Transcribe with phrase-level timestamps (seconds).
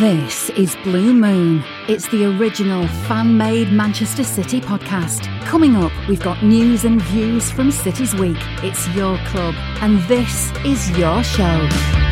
[0.00, 1.64] This is Blue Moon.
[1.88, 5.24] It's the original fan made Manchester City podcast.
[5.46, 8.36] Coming up, we've got news and views from City's Week.
[8.62, 12.05] It's your club, and this is your show.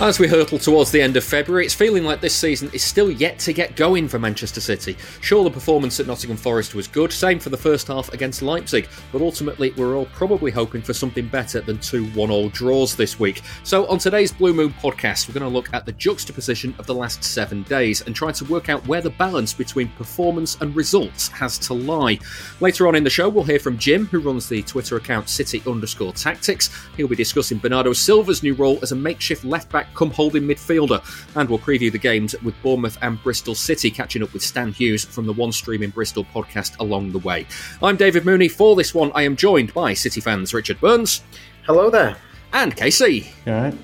[0.00, 3.12] As we hurtle towards the end of February, it's feeling like this season is still
[3.12, 4.96] yet to get going for Manchester City.
[5.20, 8.88] Sure, the performance at Nottingham Forest was good, same for the first half against Leipzig,
[9.12, 13.42] but ultimately we're all probably hoping for something better than two one-all draws this week.
[13.62, 16.94] So on today's Blue Moon podcast, we're going to look at the juxtaposition of the
[16.94, 21.28] last seven days and try to work out where the balance between performance and results
[21.28, 22.18] has to lie.
[22.58, 25.62] Later on in the show, we'll hear from Jim, who runs the Twitter account City
[25.68, 26.68] underscore Tactics.
[26.96, 31.02] He'll be discussing Bernardo Silva's new role as a makeshift left back come holding midfielder.
[31.36, 35.04] And we'll preview the games with Bournemouth and Bristol City, catching up with Stan Hughes
[35.04, 37.46] from the One Team in Bristol podcast along the way.
[37.82, 38.48] I'm David Mooney.
[38.48, 41.22] For this one, I am joined by City fans Richard Burns.
[41.64, 42.16] Hello there.
[42.52, 43.26] And KC.
[43.46, 43.74] All right.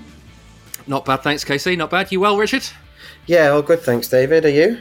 [0.87, 1.77] Not bad, thanks, KC.
[1.77, 2.11] Not bad.
[2.11, 2.65] You well, Richard?
[3.27, 4.45] Yeah, all good, thanks, David.
[4.45, 4.79] Are you?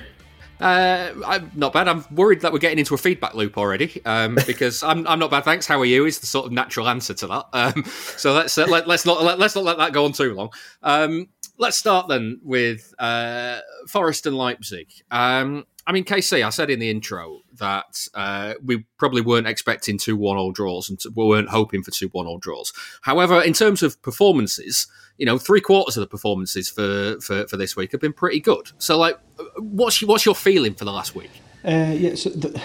[0.59, 1.87] Uh, I'm not bad.
[1.87, 5.31] I'm worried that we're getting into a feedback loop already um, because I'm, I'm not
[5.31, 5.45] bad.
[5.45, 5.65] Thanks.
[5.65, 6.05] How are you?
[6.05, 7.45] Is the sort of natural answer to that.
[7.53, 7.83] Um,
[8.17, 10.49] so let's uh, let, us not let, us not let that go on too long.
[10.83, 14.87] Um, let's start then with uh, Forest and Leipzig.
[15.11, 19.97] Um, I mean, KC, I said in the intro that uh, we probably weren't expecting
[19.97, 22.73] two one-all draws and we weren't hoping for two one-all draws.
[23.01, 27.57] However, in terms of performances, you know, three quarters of the performances for, for, for
[27.57, 28.71] this week have been pretty good.
[28.77, 29.19] So, like,
[29.57, 31.31] what's what's your feeling for the last week?
[31.63, 32.61] Uh, yeah, so the,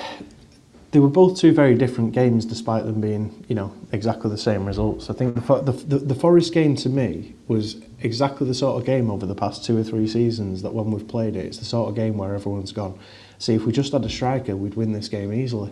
[0.92, 4.64] they were both two very different games, despite them being, you know, exactly the same
[4.64, 5.10] results.
[5.10, 8.86] I think the the, the, the Forest game to me was exactly the sort of
[8.86, 11.64] game over the past two or three seasons that when we've played it, it's the
[11.64, 12.96] sort of game where everyone's gone.
[13.44, 15.70] See, if we just had a striker, we'd win this game easily.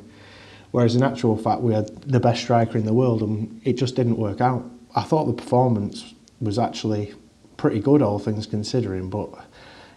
[0.72, 3.96] Whereas in actual fact, we had the best striker in the world and it just
[3.96, 4.62] didn't work out.
[4.94, 7.14] I thought the performance was actually
[7.56, 9.30] pretty good, all things considering, but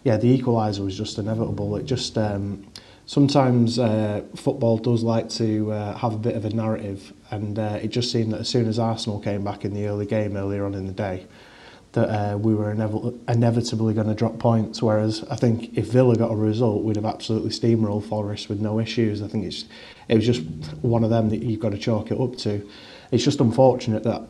[0.05, 1.75] yeah, the equaliser was just inevitable.
[1.75, 2.65] It just um,
[3.07, 7.79] sometimes uh, football does like to uh, have a bit of a narrative, and uh,
[7.81, 10.65] it just seemed that as soon as Arsenal came back in the early game earlier
[10.65, 11.27] on in the day,
[11.95, 14.83] that uh, we were inev- inevitably going to drop points.
[14.83, 18.79] Whereas I think if Villa got a result, we'd have absolutely steamrolled Forest with no
[18.79, 19.21] issues.
[19.21, 19.65] I think it's
[20.07, 20.43] it was just
[20.81, 22.69] one of them that you've got to chalk it up to.
[23.11, 24.21] It's just unfortunate that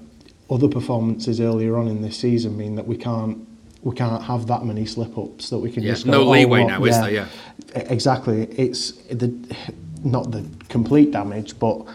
[0.49, 3.47] other performances earlier on in this season mean that we can't
[3.81, 6.29] we can't have that many slip ups that we can yeah, just go, no oh,
[6.29, 6.89] leeway oh, now, yeah.
[6.89, 7.11] is there?
[7.11, 7.27] Yeah,
[7.91, 8.43] exactly.
[8.43, 9.33] It's the
[10.03, 11.85] not the complete damage, but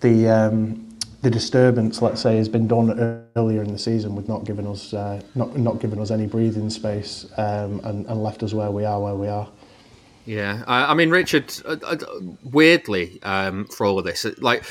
[0.00, 0.87] the um,
[1.22, 4.94] the disturbance, let's say, has been done earlier in the season with not giving us
[4.94, 8.84] uh, not not giving us any breathing space um, and, and left us where we
[8.84, 9.48] are, where we are.
[10.26, 11.96] Yeah, I, I mean, Richard, uh, uh,
[12.44, 14.64] weirdly, um, for all of this, like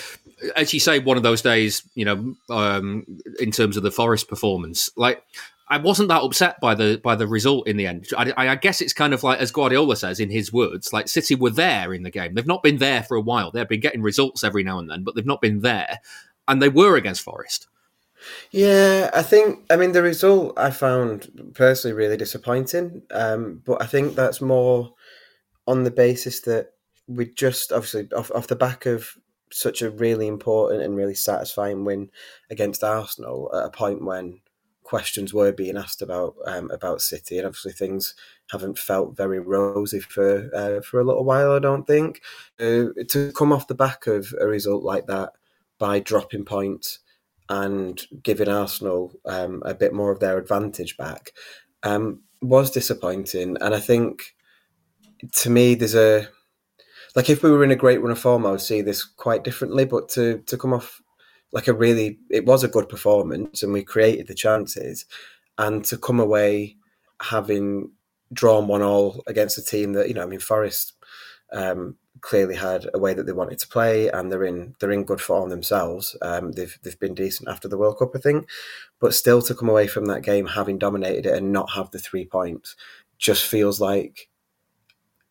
[0.56, 3.06] as you say, one of those days, you know, um,
[3.40, 5.24] in terms of the Forest performance, like
[5.70, 8.08] I wasn't that upset by the by the result in the end.
[8.18, 11.36] I, I, guess it's kind of like as Guardiola says in his words, like City
[11.36, 12.36] were there in the game.
[12.36, 13.52] They've not been there for a while.
[13.52, 16.00] They've been getting results every now and then, but they've not been there,
[16.48, 17.68] and they were against Forest.
[18.52, 19.66] Yeah, I think.
[19.70, 23.04] I mean, the result I found personally really disappointing.
[23.12, 24.94] Um, but I think that's more
[25.68, 26.72] on the basis that
[27.08, 29.18] we just obviously off, off the back of
[29.52, 32.10] such a really important and really satisfying win
[32.50, 34.42] against Arsenal at a point when
[34.84, 38.16] questions were being asked about um, about City, and obviously things
[38.50, 41.52] haven't felt very rosy for uh, for a little while.
[41.52, 42.22] I don't think
[42.60, 45.34] uh, to come off the back of a result like that
[45.80, 47.00] by dropping points
[47.50, 51.32] and giving Arsenal um, a bit more of their advantage back
[51.84, 54.36] um, was disappointing, and I think
[55.34, 56.28] to me there's a
[57.16, 59.44] like if we were in a great run of form, I would see this quite
[59.44, 59.86] differently.
[59.86, 61.02] But to to come off
[61.52, 65.06] like a really, it was a good performance, and we created the chances,
[65.58, 66.76] and to come away
[67.22, 67.92] having
[68.34, 70.94] drawn one all against a team that you know, I mean, Forest
[71.54, 75.04] um, clearly had a way that they wanted to play, and they're in they're in
[75.04, 76.16] good form themselves.
[76.22, 78.48] Um, they've they've been decent after the World Cup, I think,
[79.00, 82.00] but still to come away from that game having dominated it and not have the
[82.00, 82.76] three points
[83.18, 84.30] just feels like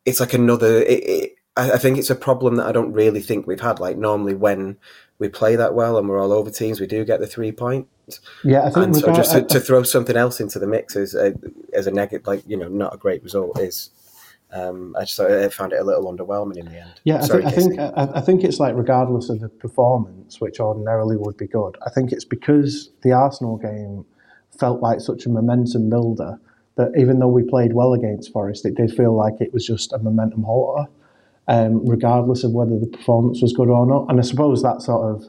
[0.04, 0.82] it's like another.
[0.82, 3.80] It, it, I think it's a problem that I don't really think we've had.
[3.80, 4.76] Like normally when
[5.18, 8.20] we play that well and we're all over teams, we do get the three points.
[8.44, 11.14] Yeah, I think and so just to, to, throw something else into the mix as
[11.14, 11.34] a,
[11.72, 13.90] as a negative, like you know, not a great result is.
[14.52, 17.00] Um, I just I found it a little underwhelming in the end.
[17.04, 20.40] Yeah, Sorry, I think I think I, I think it's like regardless of the performance,
[20.40, 21.76] which ordinarily would be good.
[21.84, 24.04] I think it's because the Arsenal game
[24.58, 26.38] felt like such a momentum builder
[26.76, 29.92] that even though we played well against Forest, it did feel like it was just
[29.92, 30.86] a momentum halter
[31.48, 34.06] um, regardless of whether the performance was good or not.
[34.08, 35.28] And I suppose that sort of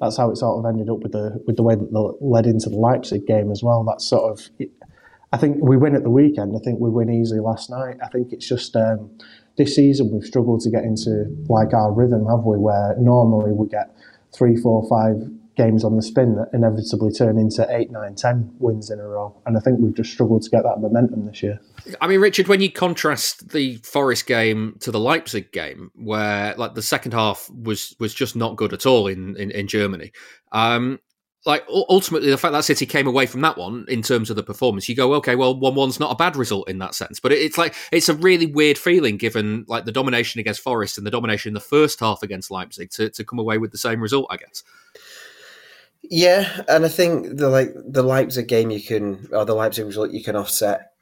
[0.00, 2.46] that's how it sort of ended up with the with the way that they led
[2.46, 3.84] into the Leipzig game as well.
[3.84, 4.48] That's sort of
[5.32, 6.56] I think we win at the weekend.
[6.56, 7.96] I think we win easily last night.
[8.02, 9.10] I think it's just um,
[9.56, 12.58] this season we've struggled to get into like our rhythm, have we?
[12.58, 13.94] Where normally we get
[14.32, 18.90] three, four, five games on the spin that inevitably turn into eight, nine, ten wins
[18.90, 19.36] in a row.
[19.46, 21.60] And I think we've just struggled to get that momentum this year.
[22.00, 26.74] I mean, Richard, when you contrast the Forest game to the Leipzig game, where like
[26.74, 30.12] the second half was was just not good at all in in, in Germany.
[30.50, 30.98] Um,
[31.46, 34.42] like ultimately the fact that City came away from that one in terms of the
[34.42, 37.18] performance, you go, okay, well, one one's not a bad result in that sense.
[37.18, 41.06] But it's like it's a really weird feeling given like the domination against Forest and
[41.06, 44.00] the domination in the first half against Leipzig to, to come away with the same
[44.00, 44.62] result, I guess.
[46.02, 50.10] Yeah, and I think the like the Leipzig game you can or the Leipzig result
[50.10, 50.92] you can offset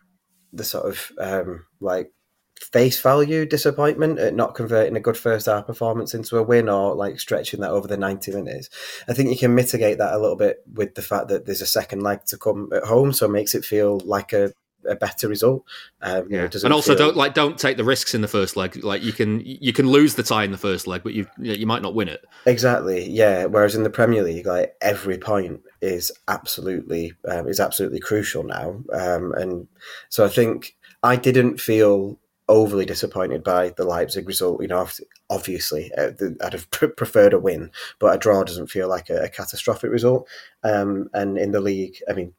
[0.53, 2.13] the sort of um, like
[2.59, 6.95] face value disappointment at not converting a good first half performance into a win or
[6.95, 8.69] like stretching that over the 90 minutes.
[9.09, 11.67] I think you can mitigate that a little bit with the fact that there's a
[11.67, 14.53] second leg to come at home, so it makes it feel like a
[14.87, 15.65] a better result.
[16.01, 17.09] Um, yeah, you know, and also feel...
[17.09, 18.83] don't like don't take the risks in the first leg.
[18.83, 21.67] Like you can you can lose the tie in the first leg, but you you
[21.67, 22.25] might not win it.
[22.47, 23.09] Exactly.
[23.09, 23.47] Yeah.
[23.47, 28.83] Whereas in the Premier League, like every point is absolutely um, is absolutely crucial now.
[28.93, 29.69] Um, and
[30.09, 32.19] so I think I didn't feel
[32.49, 34.63] overly disappointed by the Leipzig result.
[34.63, 34.89] You know,
[35.29, 36.13] obviously uh,
[36.43, 40.29] I'd have preferred a win, but a draw doesn't feel like a, a catastrophic result.
[40.63, 42.35] Um, and in the league, I mean,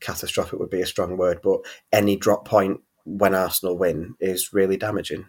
[0.00, 1.60] catastrophic would be a strong word, but
[1.92, 5.26] any drop point when Arsenal win is really damaging.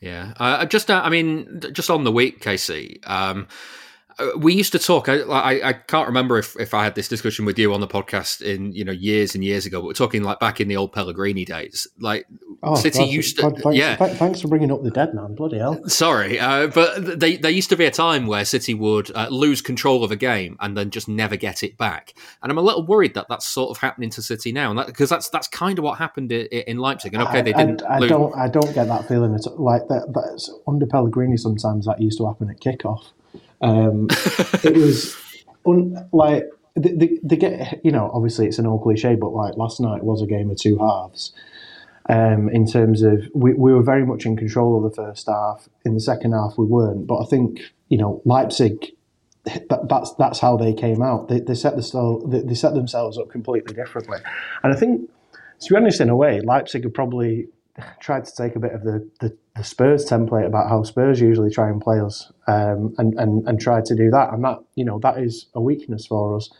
[0.00, 3.00] Yeah, uh, just uh, I mean, just on the week, Casey.
[3.04, 3.48] Um,
[4.36, 5.08] we used to talk.
[5.08, 7.88] I, I, I can't remember if, if I had this discussion with you on the
[7.88, 9.80] podcast in you know years and years ago.
[9.80, 11.86] But we're talking like back in the old Pellegrini days.
[11.98, 12.26] Like
[12.62, 13.42] oh, City God, used to.
[13.42, 13.96] God, thanks, yeah.
[13.96, 15.34] Thanks for bringing up the dead man.
[15.34, 15.80] Bloody hell.
[15.88, 19.62] Sorry, uh, but they, there used to be a time where City would uh, lose
[19.62, 22.14] control of a game and then just never get it back.
[22.42, 25.10] And I'm a little worried that that's sort of happening to City now, and because
[25.10, 27.14] that, that's that's kind of what happened in, in Leipzig.
[27.14, 27.82] And okay, they didn't.
[27.82, 28.36] I, I don't.
[28.36, 29.34] I don't get that feeling.
[29.34, 30.12] It's like that.
[30.14, 31.36] That's under Pellegrini.
[31.36, 33.12] Sometimes that used to happen at kickoff.
[33.60, 34.08] Um,
[34.64, 35.16] it was
[35.66, 36.44] un, like
[36.74, 40.22] they, they, get you know obviously it's an old cliche, but like last night was
[40.22, 41.32] a game of two halves.
[42.08, 45.68] Um, in terms of we, we were very much in control of the first half.
[45.84, 47.06] In the second half, we weren't.
[47.06, 48.92] But I think you know Leipzig.
[49.44, 51.28] That, that's that's how they came out.
[51.28, 54.18] They, they set the they, they set themselves up completely differently,
[54.62, 55.08] and I think
[55.60, 57.48] to be honest, in a way, Leipzig have probably
[58.00, 61.50] tried to take a bit of the, the, the, Spurs template about how Spurs usually
[61.50, 64.84] try and play us, um, and and and try to do that, and that you
[64.84, 66.50] know that is a weakness for us.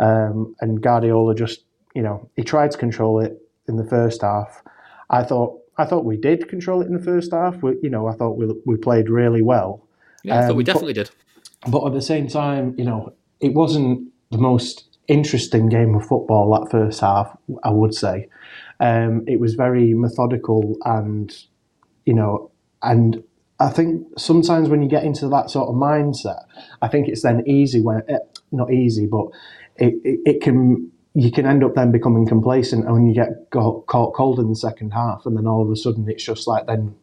[0.00, 1.64] Um, and Guardiola just
[1.94, 4.62] you know he tried to control it in the first half.
[5.10, 7.62] I thought I thought we did control it in the first half.
[7.62, 9.86] We, you know I thought we we played really well.
[10.22, 11.72] Yeah, I thought we um, definitely but, did.
[11.72, 16.58] But at the same time, you know, it wasn't the most interesting game of football
[16.58, 17.36] that first half.
[17.62, 18.28] I would say.
[18.80, 21.34] Um, it was very methodical and,
[22.04, 22.50] you know,
[22.82, 23.22] and
[23.60, 26.44] I think sometimes when you get into that sort of mindset,
[26.82, 28.18] I think it's then easy when, eh,
[28.52, 29.26] not easy, but
[29.76, 33.50] it, it, it can, you can end up then becoming complacent and when you get
[33.50, 36.66] caught cold in the second half and then all of a sudden it's just like
[36.66, 36.94] then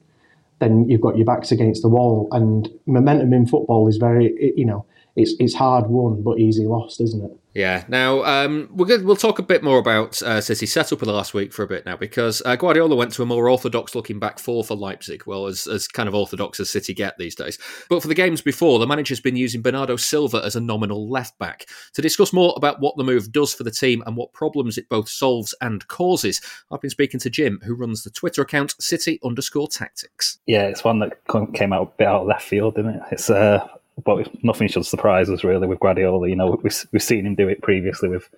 [0.59, 4.65] then you've got your backs against the wall and momentum in football is very you
[4.65, 4.85] know
[5.15, 7.37] it's it's hard won but easy lost, isn't it?
[7.53, 7.83] Yeah.
[7.87, 9.03] Now um, we're good.
[9.03, 11.67] We'll talk a bit more about uh, City setup of the last week for a
[11.67, 15.23] bit now because uh, Guardiola went to a more orthodox looking back four for Leipzig.
[15.25, 17.57] Well, as, as kind of orthodox as City get these days.
[17.89, 21.37] But for the games before, the manager's been using Bernardo Silva as a nominal left
[21.39, 21.65] back.
[21.93, 24.87] To discuss more about what the move does for the team and what problems it
[24.87, 26.41] both solves and causes,
[26.71, 30.39] I've been speaking to Jim, who runs the Twitter account City underscore Tactics.
[30.45, 31.13] Yeah, it's one that
[31.53, 33.01] came out a bit out of left field, didn't it?
[33.11, 33.67] It's uh,
[34.03, 36.29] but nothing should surprise us really with Guardiola.
[36.29, 38.29] You know, we've we've seen him do it previously with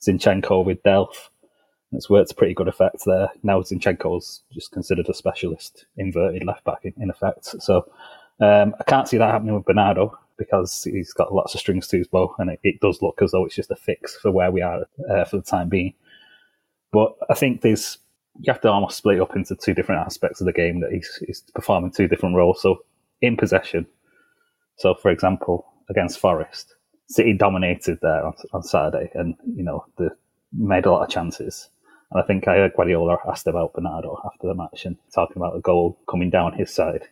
[0.00, 1.28] Zinchenko with Delph.
[1.92, 3.28] It's worked to pretty good effect there.
[3.42, 7.46] Now Zinchenko's just considered a specialist inverted left back in, in effect.
[7.62, 7.90] So
[8.40, 11.98] um, I can't see that happening with Bernardo because he's got lots of strings to
[11.98, 14.50] his bow, and it, it does look as though it's just a fix for where
[14.50, 15.94] we are uh, for the time being.
[16.92, 17.98] But I think there's
[18.40, 21.22] you have to almost split up into two different aspects of the game that he's,
[21.26, 22.62] he's performing two different roles.
[22.62, 22.84] So
[23.20, 23.86] in possession,
[24.78, 26.74] so, for example, against Forest,
[27.08, 30.08] City dominated there on, on Saturday, and you know they
[30.52, 31.68] made a lot of chances.
[32.10, 35.54] And I think I heard Guardiola asked about Bernardo after the match and talking about
[35.54, 37.08] the goal coming down his side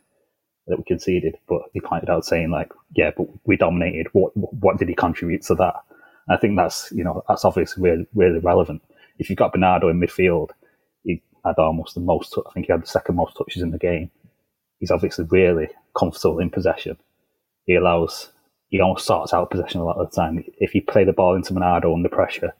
[0.66, 1.36] that we conceded.
[1.48, 4.08] But he pointed out saying like, "Yeah, but we dominated.
[4.12, 5.74] What what did he contribute to that?"
[6.28, 8.82] And I think that's you know that's obviously really, really relevant.
[9.18, 10.50] If you've got Bernardo in midfield,
[11.02, 12.36] he had almost the most.
[12.38, 14.10] I think he had the second most touches in the game.
[14.78, 16.98] He's obviously really comfortable in possession
[17.66, 18.30] he allows
[18.68, 20.42] he almost sorts out possession a lot of the time.
[20.58, 22.52] If you play the ball into Bernardo under pressure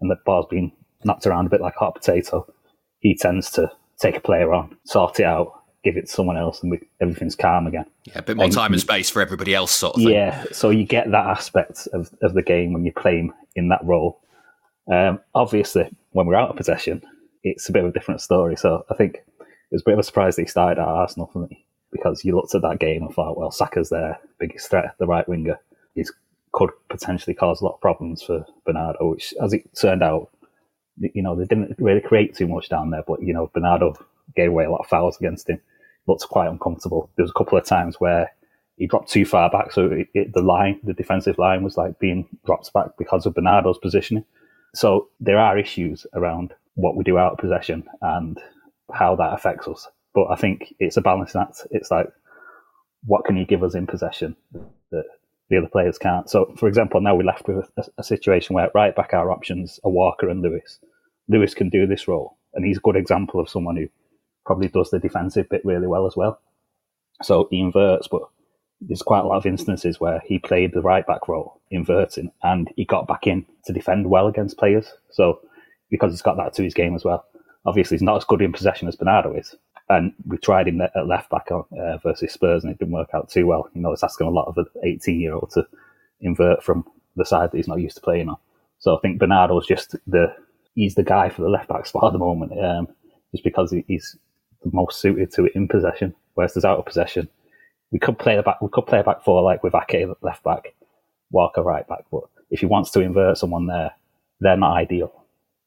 [0.00, 0.72] and the ball's being
[1.04, 2.52] knocked around a bit like a hot potato,
[2.98, 6.62] he tends to take a player on, sort it out, give it to someone else,
[6.62, 7.84] and we, everything's calm again.
[8.04, 10.12] Yeah, a bit more And time and space for everybody else, sort of thing.
[10.12, 13.68] Yeah, so you get that aspect of, of the game when you play him in
[13.68, 14.20] that role.
[14.92, 17.02] Um, obviously, when we're out of possession,
[17.44, 18.56] it's a bit of a different story.
[18.56, 21.30] So I think it was a bit of a surprise that he started at Arsenal
[21.32, 24.94] for me because you looked at that game and thought, well, Saka's their biggest threat,
[24.98, 25.58] the right winger.
[25.94, 26.04] He
[26.52, 30.30] could potentially cause a lot of problems for Bernardo, which, as it turned out,
[30.98, 33.94] you know, they didn't really create too much down there, but, you know, Bernardo
[34.36, 35.60] gave away a lot of fouls against him.
[36.06, 37.10] Looked quite uncomfortable.
[37.16, 38.32] There was a couple of times where
[38.76, 41.98] he dropped too far back, so it, it, the line, the defensive line, was like
[41.98, 44.24] being dropped back because of Bernardo's positioning.
[44.74, 48.40] So there are issues around what we do out of possession and
[48.92, 49.88] how that affects us.
[50.14, 51.66] But I think it's a balancing act.
[51.70, 52.08] It's like,
[53.04, 54.36] what can you give us in possession
[54.90, 55.04] that
[55.48, 56.28] the other players can't?
[56.28, 59.80] So, for example, now we're left with a, a situation where right back our options
[59.84, 60.78] are Walker and Lewis.
[61.28, 63.88] Lewis can do this role, and he's a good example of someone who
[64.44, 66.40] probably does the defensive bit really well as well.
[67.22, 68.22] So he inverts, but
[68.80, 72.68] there's quite a lot of instances where he played the right back role, inverting, and
[72.76, 74.92] he got back in to defend well against players.
[75.10, 75.40] So
[75.92, 77.24] because he's got that to his game as well.
[77.64, 79.54] Obviously, he's not as good in possession as Bernardo is.
[79.92, 83.28] And we tried him at left back uh, versus Spurs, and it didn't work out
[83.28, 83.68] too well.
[83.74, 85.66] You know, it's asking a lot of an 18 year old to
[86.20, 86.84] invert from
[87.16, 88.36] the side that he's not used to playing on.
[88.78, 90.34] So I think Bernardo's just the
[90.74, 92.88] he's the guy for the left back spot at the moment, um,
[93.32, 94.16] just because he's
[94.64, 96.14] the most suited to it in possession.
[96.34, 97.28] Whereas there's out of possession,
[97.90, 98.60] we could play the back.
[98.62, 100.74] We could play a back four like with Ake left back,
[101.30, 102.04] Walker right back.
[102.10, 103.92] But if he wants to invert someone there,
[104.40, 105.12] they're not ideal.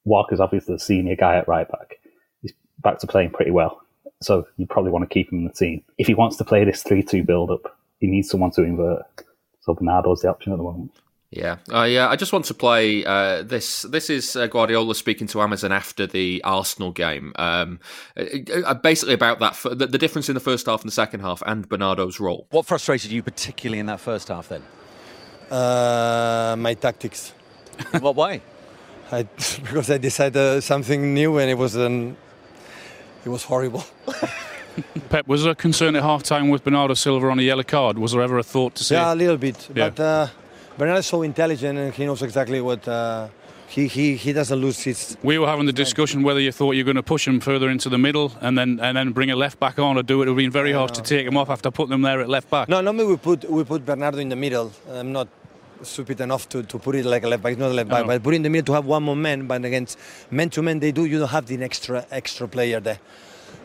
[0.03, 1.99] Walker's obviously the senior guy at right back.
[2.41, 3.81] He's back to playing pretty well,
[4.21, 5.83] so you probably want to keep him in the team.
[5.97, 9.03] If he wants to play this three-two build-up, he needs someone to invert.
[9.61, 10.91] So Bernardo's the option at the moment.
[11.31, 13.81] Yeah, I uh, I just want to play uh, this.
[13.81, 17.33] This is uh, Guardiola speaking to Amazon after the Arsenal game.
[17.35, 17.79] Um,
[18.15, 21.21] uh, basically about that f- the, the difference in the first half and the second
[21.21, 22.47] half, and Bernardo's role.
[22.51, 24.61] What frustrated you particularly in that first half then?
[25.49, 27.33] Uh, my tactics.
[27.93, 28.41] In what way?
[29.11, 29.23] I,
[29.61, 32.17] because I decided something new and it was an,
[33.25, 33.83] it was horrible.
[35.09, 37.97] Pep, was there a concern at half time with Bernardo Silva on a yellow card?
[37.97, 38.95] Was there ever a thought to say?
[38.95, 39.69] Yeah, a little bit.
[39.73, 39.89] Yeah.
[39.89, 40.27] But uh,
[40.77, 42.87] Bernardo is so intelligent and he knows exactly what.
[42.87, 43.29] Uh,
[43.67, 45.17] he, he, he doesn't lose his.
[45.23, 47.69] We were having the discussion whether you thought you were going to push him further
[47.69, 50.27] into the middle and then and then bring a left back on or do it.
[50.27, 52.29] It would have been very hard to take him off after putting him there at
[52.29, 52.69] left back.
[52.69, 54.71] No, normally we put we put Bernardo in the middle.
[54.89, 55.27] I'm not
[55.87, 58.05] stupid enough to, to put it like a left back, It's not a left back,
[58.05, 59.47] but put in the middle to have one more man.
[59.47, 59.97] But against
[60.31, 61.05] man to man, they do.
[61.05, 62.99] You don't have the extra extra player there,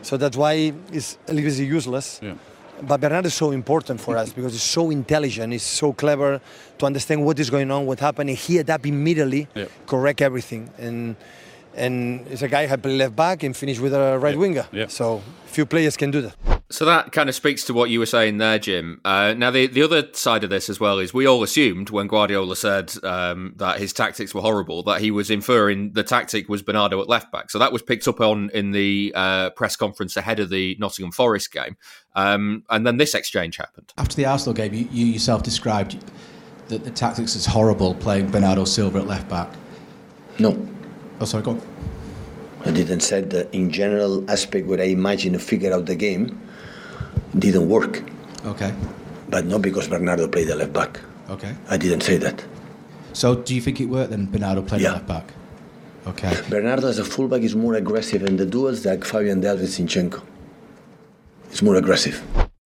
[0.01, 2.19] so that's why it's a little bit useless.
[2.21, 2.35] Yeah.
[2.83, 6.41] But Bernardo is so important for us because he's so intelligent, he's so clever
[6.79, 9.65] to understand what is going on, what happened, and he adapt immediately, Yeah.
[9.85, 10.69] correct everything.
[10.79, 11.15] And
[11.75, 14.67] and he's a guy who play left back and finish with a right winger.
[14.71, 14.87] Yeah.
[14.87, 16.35] So few players can do that.
[16.69, 19.01] So that kind of speaks to what you were saying there, Jim.
[19.03, 22.07] Uh, now, the the other side of this as well is we all assumed when
[22.07, 26.61] Guardiola said um, that his tactics were horrible that he was inferring the tactic was
[26.61, 27.51] Bernardo at left back.
[27.51, 31.11] So that was picked up on in the uh, press conference ahead of the Nottingham
[31.11, 31.75] Forest game,
[32.15, 33.91] um, and then this exchange happened.
[33.97, 35.97] After the Arsenal game, you, you yourself described
[36.69, 39.49] that the tactics is horrible playing Bernardo Silva at left back.
[40.39, 40.53] No,
[41.21, 41.61] Oh, sorry, go on.
[42.65, 46.37] I didn't say that in general aspect what I imagine to figure out the game
[47.37, 48.03] didn't work.
[48.45, 48.73] Okay,
[49.29, 50.99] But not because Bernardo played the left back.
[51.29, 51.55] okay.
[51.69, 52.43] I didn't say that.
[53.13, 54.93] So do you think it worked then, Bernardo played Yeah.
[54.93, 55.27] left back?
[56.07, 56.35] Okay.
[56.49, 60.21] Bernardo as a fullback is more aggressive in the duels than Fabian Delph with Zinchenko.
[61.51, 62.21] It's more aggressive.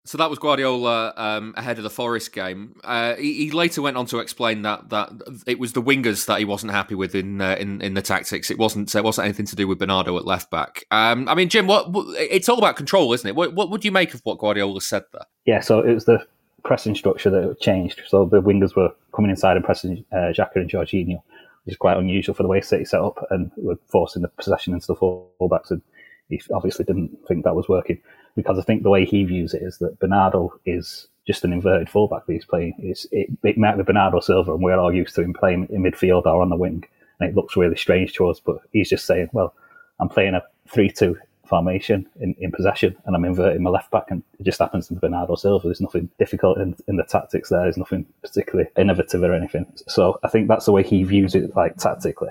[0.06, 2.80] So that was Guardiola um, ahead of the Forest game.
[2.84, 5.10] Uh, he, he later went on to explain that that
[5.46, 8.50] it was the wingers that he wasn't happy with in uh, in, in the tactics.
[8.50, 10.84] It wasn't it wasn't anything to do with Bernardo at left back.
[10.90, 13.34] Um, I mean, Jim, what, what it's all about control, isn't it?
[13.34, 15.26] What, what would you make of what Guardiola said there?
[15.44, 16.24] Yeah, so it was the
[16.64, 18.02] pressing structure that changed.
[18.06, 21.20] So the wingers were coming inside and pressing uh, Xhaka and Jorginho,
[21.64, 24.72] which is quite unusual for the way City set up and were forcing the possession
[24.72, 25.70] into the fullbacks.
[25.70, 25.82] And
[26.28, 28.00] he obviously didn't think that was working
[28.36, 31.90] because I think the way he views it is that Bernardo is just an inverted
[31.90, 32.74] fullback that he's playing.
[32.78, 35.82] It's, it, it might be Bernardo Silva, and we're all used to him playing in
[35.82, 36.84] midfield or on the wing,
[37.18, 38.38] and it looks really strange to us.
[38.38, 39.54] But he's just saying, well,
[39.98, 41.16] I'm playing a 3 2
[41.46, 44.94] formation in, in possession and I'm inverting my left back and it just happens to
[44.94, 45.68] be Bernardo Silva.
[45.68, 47.62] There's nothing difficult in, in the tactics there.
[47.62, 49.66] There's nothing particularly innovative or anything.
[49.86, 52.30] So I think that's the way he views it like tactically.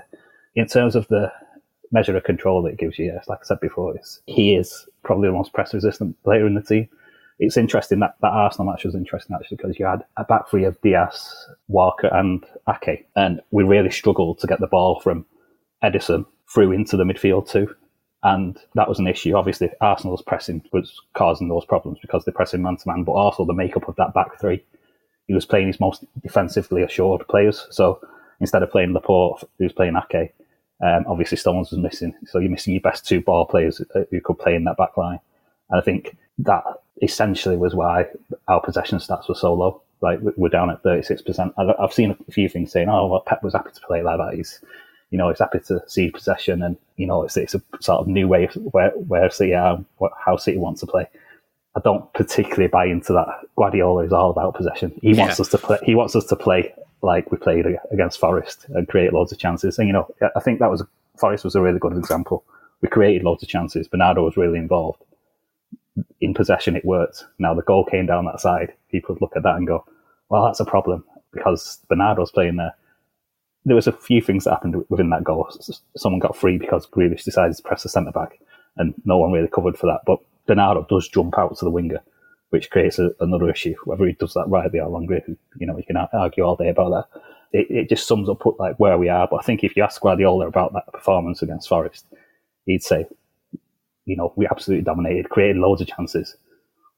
[0.54, 1.32] In terms of the
[1.92, 3.94] measure of control that it gives you, yes, like I said before,
[4.26, 6.88] he is probably the most press resistant player in the team.
[7.38, 10.64] It's interesting that that Arsenal match was interesting actually because you had a back three
[10.64, 15.26] of Dias, Walker, and Ake, and we really struggled to get the ball from
[15.84, 17.74] Ederson through into the midfield too.
[18.22, 19.36] And that was an issue.
[19.36, 23.44] Obviously, Arsenal's pressing was causing those problems because they're pressing man to man, but also
[23.44, 24.64] the makeup of that back three.
[25.28, 27.66] He was playing his most defensively assured players.
[27.70, 28.00] So
[28.40, 30.34] instead of playing Laporte, he was playing Ake.
[30.80, 32.14] Um, obviously, Stones was missing.
[32.26, 33.80] So you're missing your best two ball players
[34.10, 35.20] who could play in that back line.
[35.70, 36.64] And I think that
[37.02, 38.06] essentially was why
[38.48, 39.82] our possession stats were so low.
[40.02, 41.52] Like we're down at 36%.
[41.78, 44.34] I've seen a few things saying, oh, well, Pep was happy to play like that.
[44.34, 44.60] He's
[45.10, 48.08] you know, it's happy to see possession, and you know, it's it's a sort of
[48.08, 49.82] new way of where where City are,
[50.18, 51.06] how City wants to play.
[51.76, 53.28] I don't particularly buy into that.
[53.56, 54.98] Guardiola is all about possession.
[55.02, 55.26] He yeah.
[55.26, 55.78] wants us to play.
[55.84, 59.78] He wants us to play like we played against Forest and create loads of chances.
[59.78, 60.82] And you know, I think that was
[61.18, 62.44] Forest was a really good example.
[62.80, 63.88] We created loads of chances.
[63.88, 65.02] Bernardo was really involved
[66.20, 66.76] in possession.
[66.76, 67.24] It worked.
[67.38, 68.74] Now the goal came down that side.
[68.90, 69.84] People would look at that and go,
[70.28, 72.74] "Well, that's a problem because Bernardo's playing there."
[73.66, 75.50] there was a few things that happened within that goal.
[75.96, 78.38] Someone got free because Grealish decided to press the centre back,
[78.76, 80.02] and no one really covered for that.
[80.06, 82.00] But Bernardo does jump out to the winger,
[82.50, 83.74] which creates a, another issue.
[83.84, 85.22] Whether he does that rightly or wrongly,
[85.58, 87.20] you know, you can argue all day about that.
[87.52, 89.28] It, it just sums up like where we are.
[89.30, 92.06] But I think if you ask Guardiola about that performance against Forest,
[92.66, 93.06] he'd say,
[94.04, 96.36] you know, we absolutely dominated, created loads of chances.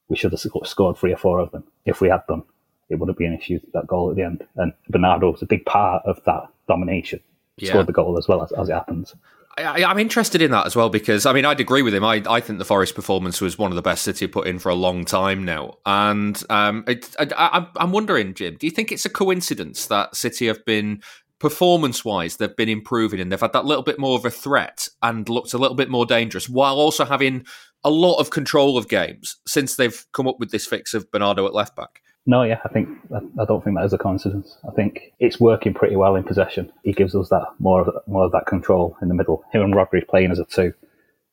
[0.09, 2.43] We should have scored three or four of them if we had done
[2.89, 4.45] it wouldn't be an issue that goal at the end.
[4.55, 7.19] And Bernardo was a big part of that domination.
[7.57, 7.69] Yeah.
[7.69, 9.15] Scored the goal as well as, as it happens.
[9.63, 12.03] I, am interested in that as well because I mean I'd agree with him.
[12.03, 14.69] I, I think the Forest performance was one of the best City put in for
[14.69, 19.05] a long time now, and um, it, I, I'm wondering, Jim, do you think it's
[19.05, 21.01] a coincidence that City have been
[21.39, 24.89] performance wise they've been improving and they've had that little bit more of a threat
[25.01, 27.45] and looked a little bit more dangerous while also having
[27.83, 31.45] a lot of control of games since they've come up with this fix of Bernardo
[31.45, 32.01] at left back?
[32.29, 34.55] No, yeah, I think I don't think that is a coincidence.
[34.67, 36.71] I think it's working pretty well in possession.
[36.83, 39.43] He gives us that more of more of that control in the middle.
[39.51, 40.71] Him and Rodri playing as a two.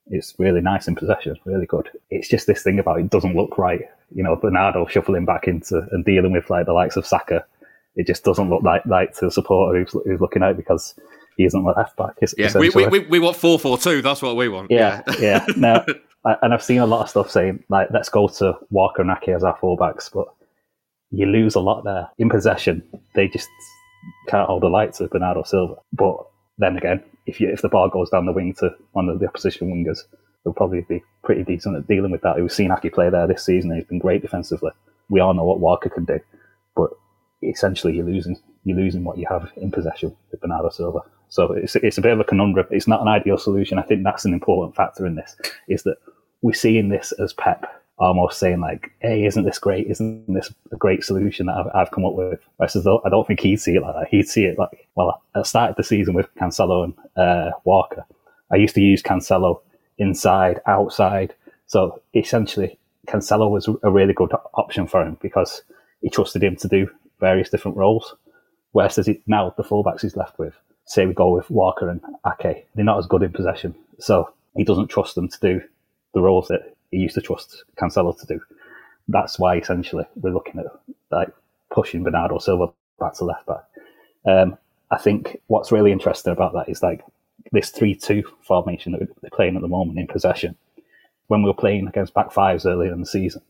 [0.06, 1.90] It's really nice in possession, really good.
[2.08, 3.82] It's just this thing about it doesn't look right.
[4.14, 7.44] You know, Bernardo shuffling back into and dealing with like the likes of Saka.
[7.94, 10.98] It just doesn't look like like to the supporter who's, who's looking out because
[11.36, 12.14] he isn't the left back.
[12.38, 14.00] Yeah, we, we, we, want four four two.
[14.00, 14.70] That's what we want.
[14.70, 15.44] Yeah, yeah.
[15.46, 15.54] yeah.
[15.58, 15.84] Now,
[16.24, 19.28] and I've seen a lot of stuff saying like, let's go to Walker and Ake
[19.28, 20.28] as our fullbacks, but
[21.10, 22.08] you lose a lot there.
[22.18, 22.82] In possession,
[23.14, 23.48] they just
[24.28, 25.76] can't hold the lights of Bernardo Silva.
[25.92, 26.16] But
[26.58, 29.28] then again, if you, if the ball goes down the wing to one of the
[29.28, 30.00] opposition wingers,
[30.44, 32.36] they'll probably be pretty decent at dealing with that.
[32.36, 34.72] We've seen Ake play there this season, he's been great defensively.
[35.08, 36.18] We all know what Walker can do,
[36.74, 36.90] but
[37.42, 41.00] essentially you're losing you're losing what you have in possession with Bernardo Silva.
[41.28, 42.66] So it's it's a bit of a conundrum.
[42.70, 43.78] It's not an ideal solution.
[43.78, 45.36] I think that's an important factor in this.
[45.68, 45.98] Is that
[46.42, 47.66] we're seeing this as Pep
[47.98, 49.86] almost saying like, "Hey, isn't this great?
[49.88, 53.26] Isn't this a great solution that I've, I've come up with?" I said, "I don't
[53.26, 54.08] think he'd see it like that.
[54.08, 58.04] He'd see it like, well, I started the season with Cancelo and uh, Walker.
[58.50, 59.60] I used to use Cancelo
[59.98, 61.34] inside, outside.
[61.66, 65.62] So essentially, Cancelo was a really good option for him because
[66.02, 66.88] he trusted him to do
[67.20, 68.14] various different roles.
[68.72, 70.54] Whereas he, now the fullbacks he's left with,
[70.84, 73.74] say we go with Walker and Ake, they're not as good in possession.
[73.98, 75.60] So he doesn't trust them to do
[76.14, 78.40] the roles that he used to trust Cancelo to do.
[79.08, 80.66] That's why essentially we're looking at
[81.10, 81.28] like
[81.70, 83.64] pushing Bernardo Silva back to left back.
[84.26, 84.58] Um,
[84.90, 87.04] I think what's really interesting about that is like
[87.52, 90.56] this three-two formation that we're playing at the moment in possession.
[91.28, 93.42] When we were playing against back fives earlier in the season,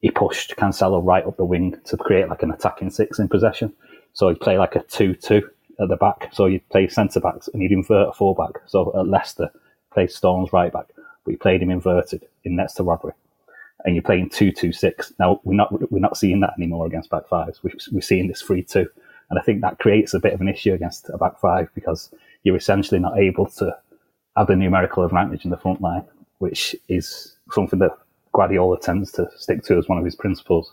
[0.00, 3.72] he pushed Cancelo right up the wing to create like an attacking six in possession.
[4.14, 5.48] So he'd play like a two-two
[5.80, 6.30] at the back.
[6.32, 8.62] So you'd play centre backs and he'd invert a full back.
[8.66, 9.50] So at Leicester,
[9.92, 10.88] play Stones right back
[11.24, 13.12] but you played him inverted in next to Rodri,
[13.84, 15.12] and you're playing two two six.
[15.18, 17.62] Now we're not we're not seeing that anymore against back fives.
[17.62, 18.88] We're, we're seeing this three two,
[19.30, 22.10] and I think that creates a bit of an issue against a back five because
[22.42, 23.76] you're essentially not able to
[24.36, 26.04] have the numerical advantage in the front line,
[26.38, 27.96] which is something that
[28.32, 30.72] Guardiola tends to stick to as one of his principles.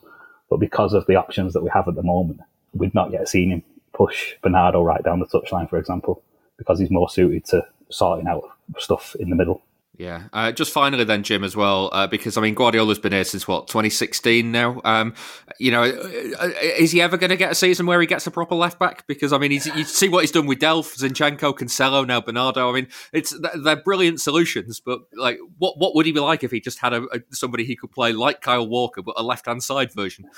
[0.50, 2.40] But because of the options that we have at the moment,
[2.74, 6.24] we've not yet seen him push Bernardo right down the touchline, for example,
[6.58, 8.44] because he's more suited to sorting out
[8.78, 9.62] stuff in the middle.
[10.00, 10.30] Yeah.
[10.32, 13.46] Uh, just finally, then, Jim, as well, uh, because I mean, Guardiola's been here since
[13.50, 14.80] what 2016 now.
[14.86, 15.14] Um,
[15.60, 18.26] you know, uh, uh, is he ever going to get a season where he gets
[18.26, 19.06] a proper left back?
[19.08, 22.70] Because I mean, you see what he's done with Delph, Zinchenko, Cancelo, now Bernardo.
[22.70, 26.52] I mean, it's they're brilliant solutions, but like, what what would he be like if
[26.52, 29.48] he just had a, a somebody he could play like Kyle Walker, but a left
[29.48, 30.30] hand side version?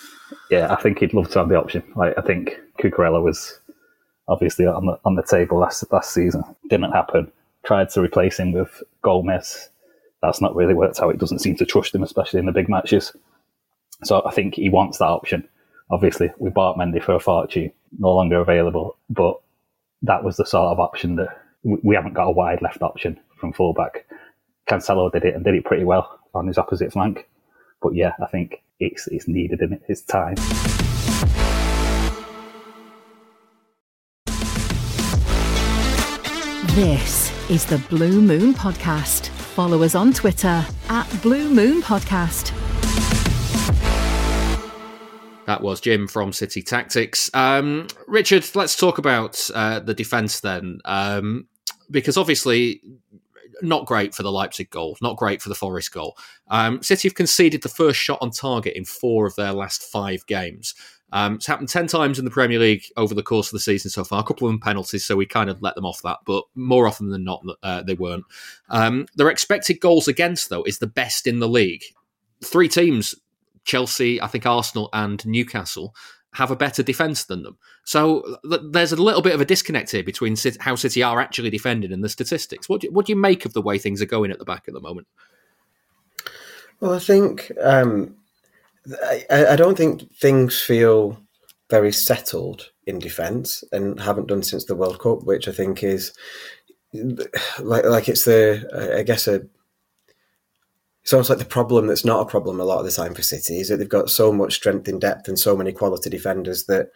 [0.50, 1.84] Yeah, I think he'd love to have the option.
[1.96, 3.60] Like, I think Cucurella was
[4.28, 6.44] obviously on the on the table last last season.
[6.68, 7.32] Didn't happen
[7.66, 9.70] tried to replace him with Gomez.
[10.22, 11.14] That's not really worked out.
[11.14, 13.16] It doesn't seem to trust him, especially in the big matches.
[14.04, 15.48] So I think he wants that option.
[15.90, 19.40] Obviously, we bought Mendy for a fortune, no longer available, but
[20.04, 23.54] that was the sort of option that we, haven't got a wide left option from
[23.54, 24.06] fullback.
[24.68, 27.28] Cancelo did it and did it pretty well on his opposite flank.
[27.82, 29.82] But yeah, I think it's it's needed it.
[29.88, 30.36] It's time.
[36.76, 39.28] This is the Blue Moon Podcast.
[39.28, 42.56] Follow us on Twitter at Blue Moon Podcast.
[45.48, 47.30] That was Jim from City Tactics.
[47.34, 51.50] Um, Richard, let's talk about uh, the defence then, um,
[51.90, 52.82] because obviously
[53.62, 56.18] not great for the Leipzig goal, not great for the Forest goal.
[56.48, 60.26] Um, City have conceded the first shot on target in four of their last five
[60.26, 60.74] games.
[61.12, 63.92] Um, it's happened 10 times in the Premier League over the course of the season
[63.92, 64.22] so far.
[64.22, 66.88] A couple of them penalties, so we kind of let them off that, but more
[66.88, 68.26] often than not, uh, they weren't.
[68.70, 71.84] Um, their expected goals against, though, is the best in the league.
[72.44, 73.16] Three teams,
[73.66, 75.94] Chelsea, I think Arsenal, and Newcastle,
[76.34, 77.58] have a better defence than them.
[77.84, 81.92] So there's a little bit of a disconnect here between how City are actually defending
[81.92, 82.70] and the statistics.
[82.70, 84.66] What do, what do you make of the way things are going at the back
[84.68, 85.08] at the moment?
[86.80, 88.16] Well, I think um,
[89.30, 91.18] I, I don't think things feel
[91.70, 96.14] very settled in defence and haven't done since the World Cup, which I think is
[97.60, 99.42] like like it's the I guess a
[101.04, 103.24] it's almost like the problem that's not a problem a lot of the time for
[103.24, 106.66] City is that they've got so much strength in depth and so many quality defenders
[106.66, 106.90] that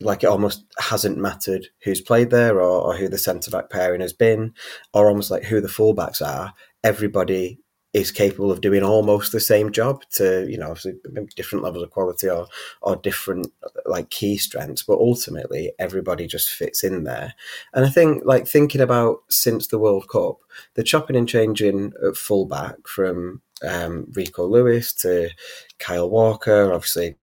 [0.00, 4.00] like it almost hasn't mattered who's played there or, or who the centre back pairing
[4.00, 4.52] has been
[4.92, 6.52] or almost like who the fullbacks are.
[6.84, 7.58] Everybody
[7.94, 10.74] is capable of doing almost the same job to you know
[11.36, 12.46] different levels of quality or
[12.82, 13.46] or different
[13.86, 17.34] like key strengths but ultimately everybody just fits in there.
[17.72, 20.38] And i think like thinking about since the world cup
[20.74, 25.30] the chopping and changing at fullback from um, rico lewis to
[25.78, 27.16] kyle walker obviously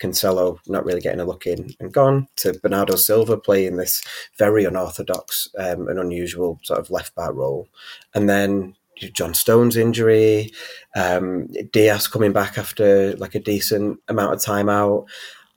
[0.00, 4.02] Cancelo not really getting a look in and gone to Bernardo Silva playing this
[4.38, 7.68] very unorthodox um, and unusual sort of left back role,
[8.14, 8.74] and then
[9.08, 10.52] John Stones injury,
[10.94, 15.06] um, Dias coming back after like a decent amount of time out.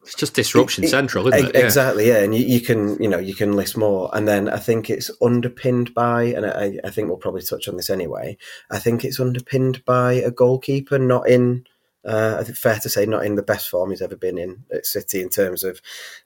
[0.03, 1.56] It's just disruption it, central, isn't it?
[1.56, 1.62] Yeah.
[1.62, 2.19] Exactly, yeah.
[2.19, 4.10] And you, you, can, you know, you can list more.
[4.13, 7.77] And then I think it's underpinned by, and I, I think we'll probably touch on
[7.77, 8.38] this anyway.
[8.69, 11.65] I think it's underpinned by a goalkeeper not in.
[12.06, 14.65] Uh, I think fair to say, not in the best form he's ever been in
[14.73, 15.79] at City in terms of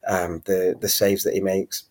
[0.08, 1.84] um, the the saves that he makes,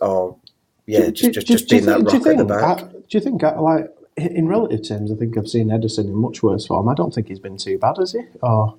[0.00, 0.38] or
[0.86, 2.90] yeah, do, just just, just being that rock at the back.
[2.90, 6.66] do you think like in relative terms, I think I've seen Ederson in much worse
[6.66, 6.88] form.
[6.88, 8.20] I don't think he's been too bad, has he?
[8.42, 8.76] Or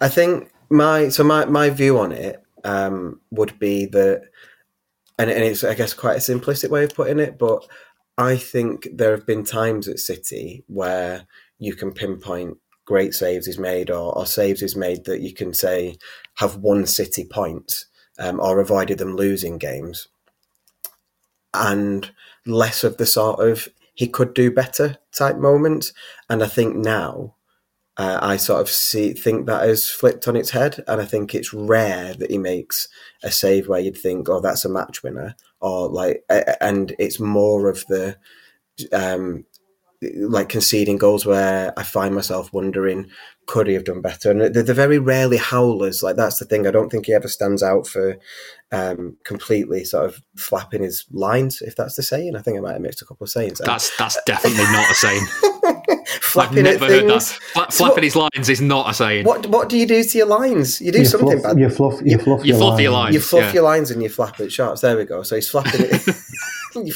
[0.00, 4.22] I think my so my my view on it um, would be that,
[5.18, 7.66] and, and it's I guess quite a simplistic way of putting it, but
[8.18, 11.26] I think there have been times at City where
[11.58, 15.54] you can pinpoint great saves he's made or, or saves he's made that you can
[15.54, 15.96] say
[16.36, 17.86] have won City points
[18.18, 20.08] um, or avoided them losing games,
[21.54, 22.10] and
[22.44, 25.92] less of the sort of he could do better type moments.
[26.28, 27.36] And I think now
[27.96, 31.34] uh, I sort of see think that has flipped on its head, and I think
[31.34, 32.88] it's rare that he makes
[33.22, 36.24] a save where you'd think, "Oh, that's a match winner," or like,
[36.60, 38.16] and it's more of the
[38.92, 39.44] um,
[40.16, 43.08] like conceding goals where I find myself wondering,
[43.46, 44.30] could he have done better?
[44.30, 46.02] And they're, they're, very rarely howlers.
[46.02, 46.66] Like that's the thing.
[46.66, 48.18] I don't think he ever stands out for
[48.70, 52.36] um, completely sort of flapping his lines, if that's the saying.
[52.36, 53.58] I think I might have mixed a couple of sayings.
[53.58, 53.66] There.
[53.66, 55.26] That's that's definitely not a saying.
[56.20, 57.22] flapping I've never heard that.
[57.22, 59.26] Fla- flapping what, his lines is not a saying.
[59.26, 60.80] What what do you do to your lines?
[60.80, 61.58] You do you something fluff, bad.
[61.58, 62.82] You fluff, you fluff, you your, fluff lines.
[62.82, 63.14] your lines.
[63.14, 63.52] You fluff yeah.
[63.52, 64.80] your lines and you flap it sharps.
[64.80, 65.22] There we go.
[65.22, 66.08] So he's flapping it.
[66.72, 66.92] Bloody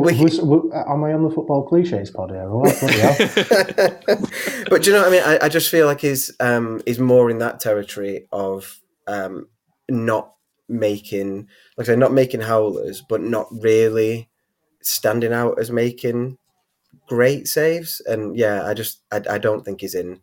[0.00, 2.48] we, was, was, am I on the football cliches pod here?
[4.68, 5.22] But do you know what I mean?
[5.24, 9.48] I, I just feel like he's um, he's more in that territory of um,
[9.88, 10.34] not
[10.68, 14.28] making, like I say, not making howlers, but not really
[14.82, 16.38] standing out as making
[17.08, 18.00] great saves.
[18.06, 20.20] And yeah, I just I, I don't think he's in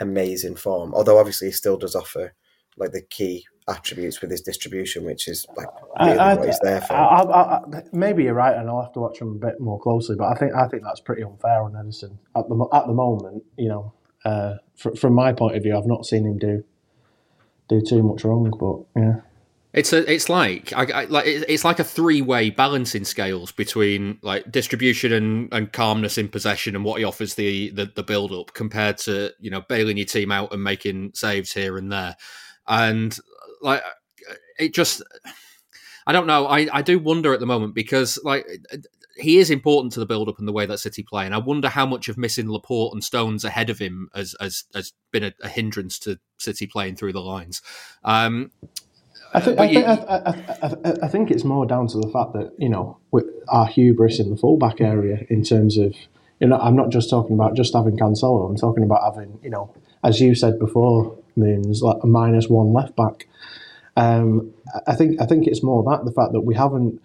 [0.00, 0.94] amazing form.
[0.94, 2.34] Although obviously he still does offer
[2.76, 5.66] like the key attributes with his distribution, which is like
[6.00, 6.94] really I, I, what he's there for.
[6.94, 10.16] I, maybe you're right, and I'll have to watch him a bit more closely.
[10.16, 13.44] But I think I think that's pretty unfair on Ederson at the at the moment.
[13.56, 13.92] You know,
[14.24, 16.64] uh, fr- from my point of view, I've not seen him do
[17.68, 18.50] do too much wrong.
[18.58, 19.20] But yeah.
[19.74, 24.18] It's a, it's like, I, I, like it's like a three way balancing scales between
[24.22, 28.32] like distribution and, and calmness in possession and what he offers the, the the build
[28.32, 32.16] up compared to you know bailing your team out and making saves here and there,
[32.66, 33.18] and
[33.62, 33.82] like
[34.58, 35.02] it just
[36.06, 38.46] I don't know I I do wonder at the moment because like
[39.18, 41.38] he is important to the build up and the way that City play, and I
[41.38, 45.24] wonder how much of missing Laporte and Stones ahead of him has has, has been
[45.24, 47.60] a, a hindrance to City playing through the lines.
[48.04, 48.52] Um,
[49.34, 52.32] I think, I, you, think I, I, I, think it's more down to the fact
[52.32, 52.98] that you know
[53.48, 55.94] our hubris in the fullback area in terms of
[56.40, 58.48] you know I'm not just talking about just having Cancelo.
[58.48, 62.72] I'm talking about having you know as you said before, Moons like a minus one
[62.72, 63.26] left back.
[63.96, 64.52] Um,
[64.86, 67.00] I think I think it's more that the fact that we haven't.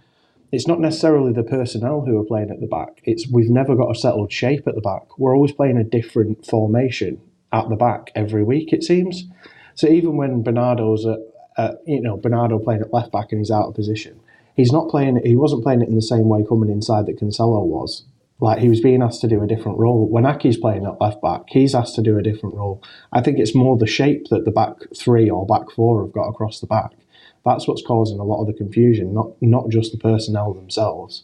[0.52, 3.02] It's not necessarily the personnel who are playing at the back.
[3.06, 5.18] It's we've never got a settled shape at the back.
[5.18, 7.20] We're always playing a different formation
[7.52, 8.72] at the back every week.
[8.72, 9.26] It seems.
[9.74, 11.20] So even when Bernardo's at
[11.58, 14.20] uh, you know, Bernardo playing at left back and he's out of position.
[14.56, 15.22] He's not playing.
[15.24, 18.04] He wasn't playing it in the same way coming inside that Cancelo was.
[18.40, 20.08] Like he was being asked to do a different role.
[20.10, 22.84] When Ake's playing at left back, he's asked to do a different role.
[23.12, 26.28] I think it's more the shape that the back three or back four have got
[26.28, 26.92] across the back.
[27.46, 31.24] That's what's causing a lot of the confusion, not not just the personnel themselves.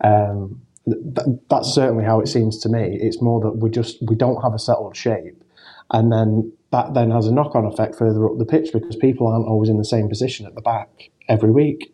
[0.00, 2.98] Um, th- that's certainly how it seems to me.
[3.00, 5.42] It's more that we just we don't have a settled shape,
[5.90, 9.26] and then that then has a knock on effect further up the pitch because people
[9.26, 11.92] aren't always in the same position at the back every week.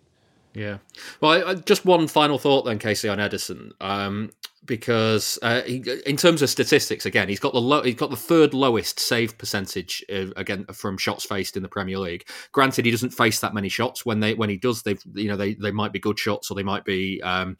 [0.54, 0.78] Yeah.
[1.20, 3.72] Well, I, just one final thought then, Casey, on Ederson.
[3.80, 4.30] Um,
[4.64, 8.16] because uh, he, in terms of statistics, again, he's got the low, he's got the
[8.16, 12.27] third lowest save percentage uh, again from shots faced in the Premier League.
[12.53, 14.07] Granted, he doesn't face that many shots.
[14.07, 16.55] When they when he does, they you know they they might be good shots or
[16.55, 17.57] they might be um,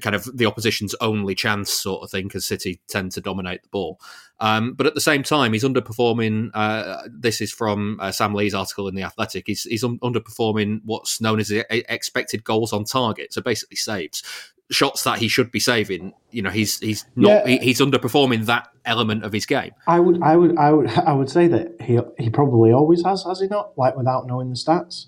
[0.00, 3.68] kind of the opposition's only chance sort of thing because City tend to dominate the
[3.68, 3.98] ball.
[4.40, 6.50] Um, but at the same time, he's underperforming.
[6.52, 9.44] Uh, this is from uh, Sam Lee's article in the Athletic.
[9.46, 14.22] He's, he's un- underperforming what's known as expected goals on target, so basically saves
[14.70, 16.14] shots that he should be saving.
[16.30, 17.46] You know, he's he's not yeah.
[17.46, 19.72] he, he's underperforming that element of his game.
[19.86, 23.24] I would I would I would I would say that he he probably always has,
[23.24, 23.76] has he not?
[23.76, 25.06] Like without knowing the stats.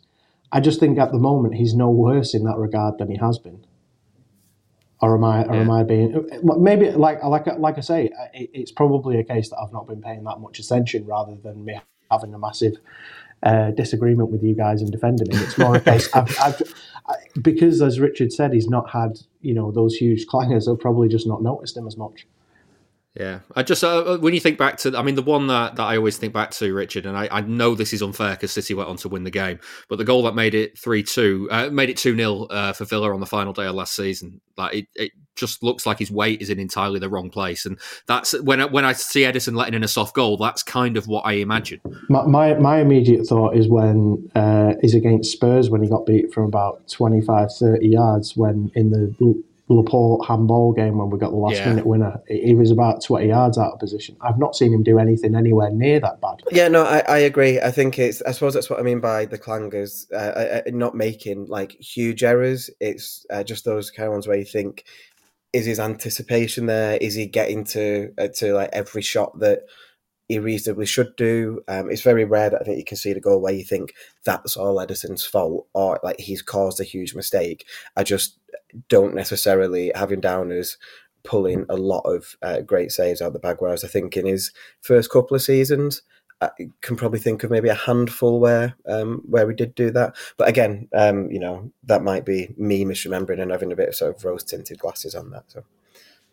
[0.52, 3.38] I just think at the moment he's no worse in that regard than he has
[3.38, 3.66] been.
[5.00, 5.44] Or am I?
[5.44, 5.60] Or yeah.
[5.62, 8.10] am I being maybe like like like I say?
[8.32, 11.80] It's probably a case that I've not been paying that much attention, rather than me
[12.10, 12.76] having a massive
[13.44, 15.42] uh, disagreement with you guys and defending him.
[15.42, 16.62] It's more a case I've, I've,
[17.06, 20.70] I, because, as Richard said, he's not had you know those huge clangers.
[20.70, 22.26] I've probably just not noticed him as much.
[23.14, 25.76] Yeah, I just uh, uh, when you think back to, I mean, the one that,
[25.76, 28.50] that I always think back to, Richard, and I, I know this is unfair because
[28.50, 31.46] City went on to win the game, but the goal that made it three two,
[31.52, 34.40] uh, made it two 0 uh, for Villa on the final day of last season,
[34.56, 37.78] like it, it just looks like his weight is in entirely the wrong place, and
[38.06, 41.06] that's when I, when I see Ederson letting in a soft goal, that's kind of
[41.06, 41.80] what I imagine.
[42.08, 46.32] My my, my immediate thought is when uh, is against Spurs when he got beat
[46.32, 51.36] from about 25, 30 yards when in the Laporte handball game when we got the
[51.36, 51.70] last yeah.
[51.70, 52.20] minute winner.
[52.28, 54.14] He was about 20 yards out of position.
[54.20, 56.42] I've not seen him do anything anywhere near that bad.
[56.50, 57.58] Yeah, no, I, I agree.
[57.58, 60.70] I think it's, I suppose that's what I mean by the clangers, uh, uh, uh,
[60.70, 62.68] not making like huge errors.
[62.78, 64.84] It's uh, just those kind of ones where you think,
[65.54, 66.98] is his anticipation there?
[67.00, 69.60] Is he getting to, uh, to like every shot that
[70.28, 71.62] he reasonably should do.
[71.68, 73.94] Um, it's very rare that I think you can see the goal where you think
[74.24, 77.66] that's all Ederson's fault or like he's caused a huge mistake.
[77.96, 78.38] I just
[78.88, 80.78] don't necessarily have him down as
[81.24, 83.56] pulling a lot of uh, great saves out the bag.
[83.58, 86.02] Whereas I think in his first couple of seasons,
[86.40, 90.16] I can probably think of maybe a handful where um, where we did do that.
[90.36, 93.94] But again, um, you know, that might be me misremembering and having a bit of
[93.94, 95.44] sort of rose tinted glasses on that.
[95.48, 95.64] So.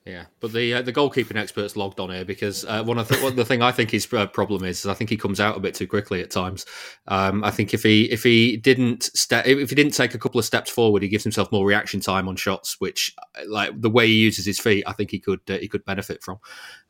[0.05, 3.17] Yeah, but the uh, the goalkeeping experts logged on here because uh, one of the,
[3.17, 5.55] one, the thing I think his uh, problem is, is I think he comes out
[5.55, 6.65] a bit too quickly at times.
[7.07, 10.39] Um, I think if he if he didn't step if he didn't take a couple
[10.39, 13.91] of steps forward, he gives himself more reaction time on shots, which uh, like the
[13.91, 16.39] way he uses his feet, I think he could uh, he could benefit from.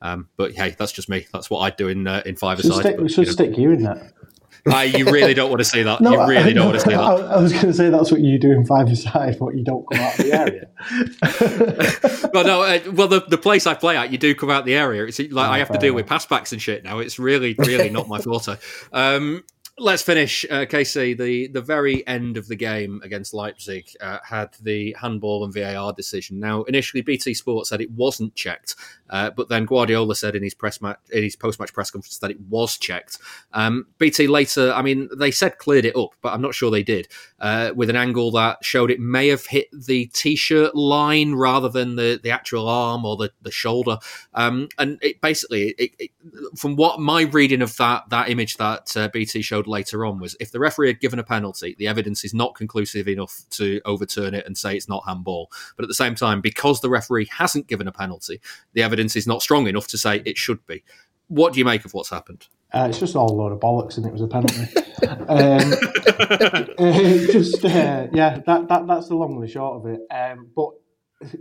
[0.01, 1.27] Um, but hey, that's just me.
[1.33, 2.97] That's what I'd do in uh, in five aside.
[2.97, 4.13] we should stick you in that.
[4.69, 6.01] Uh, you really don't want to say that.
[6.01, 6.99] No, you really don't want to see that.
[7.01, 9.63] I, I was going to say that's what you do in five aside, but you
[9.63, 10.67] don't come out of the area.
[12.33, 14.75] well, no, uh, well, the, the place I play at, you do come out the
[14.75, 15.05] area.
[15.05, 16.99] It's like oh, I have to deal with passbacks and shit now.
[16.99, 18.57] It's really, really not my forte.
[18.91, 19.43] Um,
[19.77, 21.13] let's finish, uh, Casey.
[21.13, 25.93] The the very end of the game against Leipzig uh, had the handball and VAR
[25.93, 26.39] decision.
[26.39, 28.75] Now, initially, BT Sport said it wasn't checked,
[29.11, 32.17] uh, but then Guardiola said in his press match, in his post match press conference
[32.19, 33.19] that it was checked.
[33.53, 36.83] Um, BT later, I mean, they said cleared it up, but I'm not sure they
[36.83, 37.07] did
[37.39, 41.95] uh, with an angle that showed it may have hit the t-shirt line rather than
[41.95, 43.97] the the actual arm or the the shoulder.
[44.33, 46.11] Um, and it basically, it, it,
[46.55, 50.35] from what my reading of that that image that uh, BT showed later on was
[50.39, 54.33] if the referee had given a penalty, the evidence is not conclusive enough to overturn
[54.33, 55.51] it and say it's not handball.
[55.75, 58.39] But at the same time, because the referee hasn't given a penalty,
[58.73, 60.83] the evidence is not strong enough to say it should be.
[61.27, 62.47] What do you make of what's happened?
[62.73, 64.67] Uh, it's just all a load of bollocks, and it was a penalty.
[65.03, 65.17] um,
[66.77, 70.01] uh, just uh, yeah, that, that that's the long and the short of it.
[70.09, 70.71] Um, but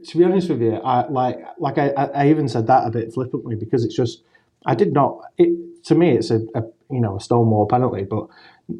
[0.09, 3.13] to be honest with you, I like like I, I even said that a bit
[3.13, 4.23] flippantly because it's just
[4.67, 5.21] I did not.
[5.39, 8.27] It to me, it's a, a you know a stonewall penalty, but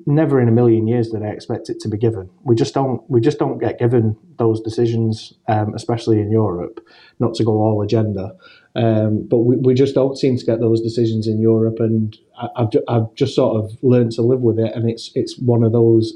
[0.07, 2.31] never in a million years did I expect it to be given.
[2.43, 6.85] We just don't we just don't get given those decisions, um, especially in Europe.
[7.19, 8.33] Not to go all agenda,
[8.77, 12.49] um, but we, we just don't seem to get those decisions in Europe, and I,
[12.57, 15.73] have I've just sort of learned to live with it, and it's it's one of
[15.73, 16.15] those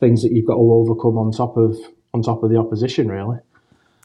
[0.00, 1.76] things that you've got to overcome on top of
[2.12, 3.38] on top of the opposition, really.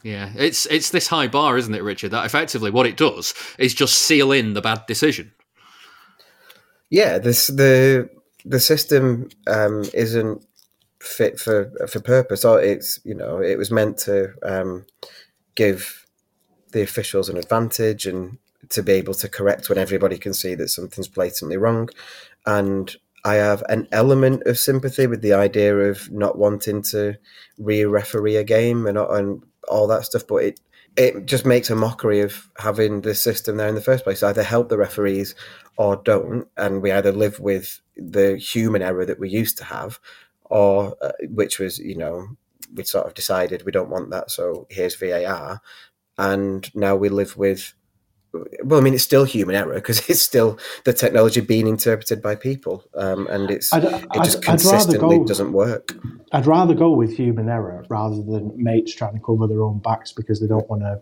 [0.02, 2.10] Yeah, it's it's this high bar, isn't it, Richard?
[2.12, 5.32] That effectively what it does is just seal in the bad decision.
[6.88, 8.08] Yeah, this the
[8.44, 10.44] the system um, isn't
[11.00, 12.44] fit for for purpose.
[12.44, 14.86] Or it's you know it was meant to um,
[15.54, 16.06] give
[16.72, 20.68] the officials an advantage and to be able to correct when everybody can see that
[20.68, 21.88] something's blatantly wrong.
[22.46, 27.16] And I have an element of sympathy with the idea of not wanting to
[27.58, 30.60] re-referee a game and, and all that stuff, but it
[30.96, 34.22] it just makes a mockery of having the system there in the first place.
[34.22, 35.34] Either help the referees
[35.76, 40.00] or don't, and we either live with the human error that we used to have,
[40.44, 42.28] or uh, which was you know
[42.74, 45.60] we sort of decided we don't want that, so here's VAR,
[46.20, 47.74] and now we live with.
[48.62, 52.36] Well, I mean, it's still human error because it's still the technology being interpreted by
[52.36, 55.96] people, um, and it's I'd, it just I'd, consistently I'd go, doesn't work.
[56.32, 60.12] I'd rather go with human error rather than mates trying to cover their own backs
[60.12, 61.00] because they don't want to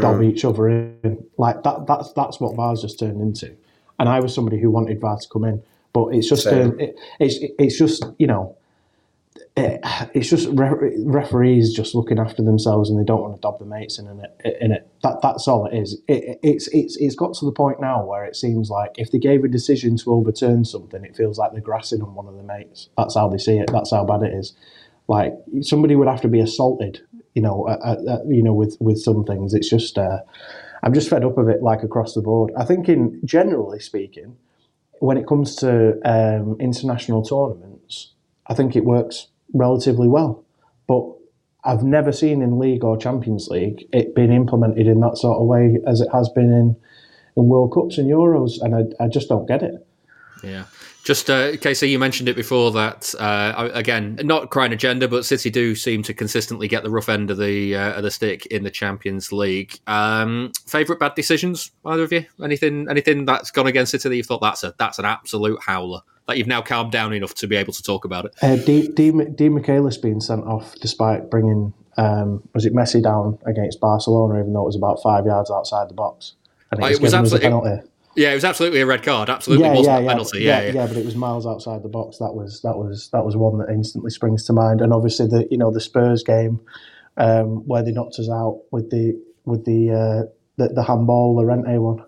[0.00, 0.30] dob mm.
[0.32, 1.22] each other in.
[1.36, 3.54] Like that, that's that's what VAR's just turned into.
[3.98, 6.98] And I was somebody who wanted VAR to come in, but it's just um, it,
[7.18, 8.56] it's it's just you know
[9.56, 9.80] it,
[10.14, 13.64] it's just re- referees just looking after themselves and they don't want to dob the
[13.64, 14.56] mates in it.
[14.60, 16.00] In it, that that's all it is.
[16.08, 19.18] It, it's it's it's got to the point now where it seems like if they
[19.18, 22.42] gave a decision to overturn something, it feels like they're grassing on one of the
[22.42, 22.88] mates.
[22.96, 23.70] That's how they see it.
[23.72, 24.54] That's how bad it is.
[25.08, 27.00] Like somebody would have to be assaulted,
[27.34, 27.68] you know,
[28.28, 29.54] you know, with with some things.
[29.54, 30.18] It's just uh,
[30.82, 32.52] I'm just fed up of it, like across the board.
[32.56, 34.36] I think, in generally speaking,
[35.00, 37.69] when it comes to um, international tournaments,
[38.50, 40.44] I think it works relatively well.
[40.86, 41.04] But
[41.64, 45.46] I've never seen in League or Champions League it being implemented in that sort of
[45.46, 46.76] way as it has been in,
[47.36, 49.86] in World Cups and Euros, and I, I just don't get it.
[50.42, 50.64] Yeah.
[51.02, 55.50] Just, uh, Casey, you mentioned it before that uh, again, not crying agenda, but City
[55.50, 58.64] do seem to consistently get the rough end of the uh, of the stick in
[58.64, 59.78] the Champions League.
[59.86, 62.26] Um, favorite bad decisions, either of you?
[62.42, 66.00] Anything, anything that's gone against City that you thought that's a that's an absolute howler
[66.28, 68.34] that you've now calmed down enough to be able to talk about it?
[68.42, 73.80] Uh, D, D, Demichelis being sent off despite bringing um, was it Messi down against
[73.80, 76.34] Barcelona, even though it was about five yards outside the box.
[76.72, 77.80] I think it was absolutely.
[78.16, 79.30] Yeah, it was absolutely a red card.
[79.30, 80.38] Absolutely yeah, wasn't yeah, a penalty.
[80.40, 82.18] Yeah, yeah, yeah, but it was miles outside the box.
[82.18, 84.80] That was that was that was one that instantly springs to mind.
[84.80, 86.60] And obviously the you know the Spurs game
[87.16, 91.78] um, where they knocked us out with the with the uh, the, the handball, Llorente
[91.78, 92.04] one.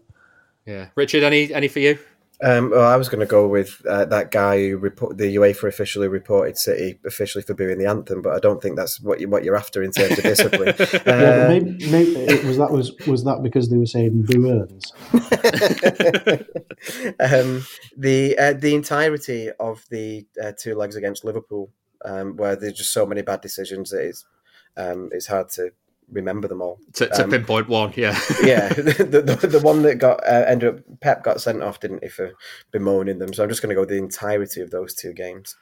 [0.66, 1.98] Yeah, Richard, any any for you?
[2.42, 5.68] Um, well, I was going to go with uh, that guy who report, the UEFA
[5.68, 9.28] officially reported City officially for booing the anthem, but I don't think that's what you
[9.28, 10.70] what you're after in terms of discipline.
[10.70, 14.50] uh, yeah, maybe, maybe it was that was was that because they were saying boo
[14.50, 14.92] earns.
[17.20, 17.64] um,
[17.96, 21.70] the uh, the entirety of the uh, two legs against Liverpool,
[22.04, 24.24] um, where there's just so many bad decisions that it's
[24.76, 25.70] um, it's hard to
[26.12, 26.78] remember them all.
[26.94, 28.72] To, to um, pinpoint one, yeah, yeah.
[29.12, 32.08] The, the, the, one that got uh, ended up Pep got sent off, didn't he,
[32.08, 32.32] for
[32.70, 33.32] bemoaning them?
[33.32, 35.56] So I'm just going to go the entirety of those two games.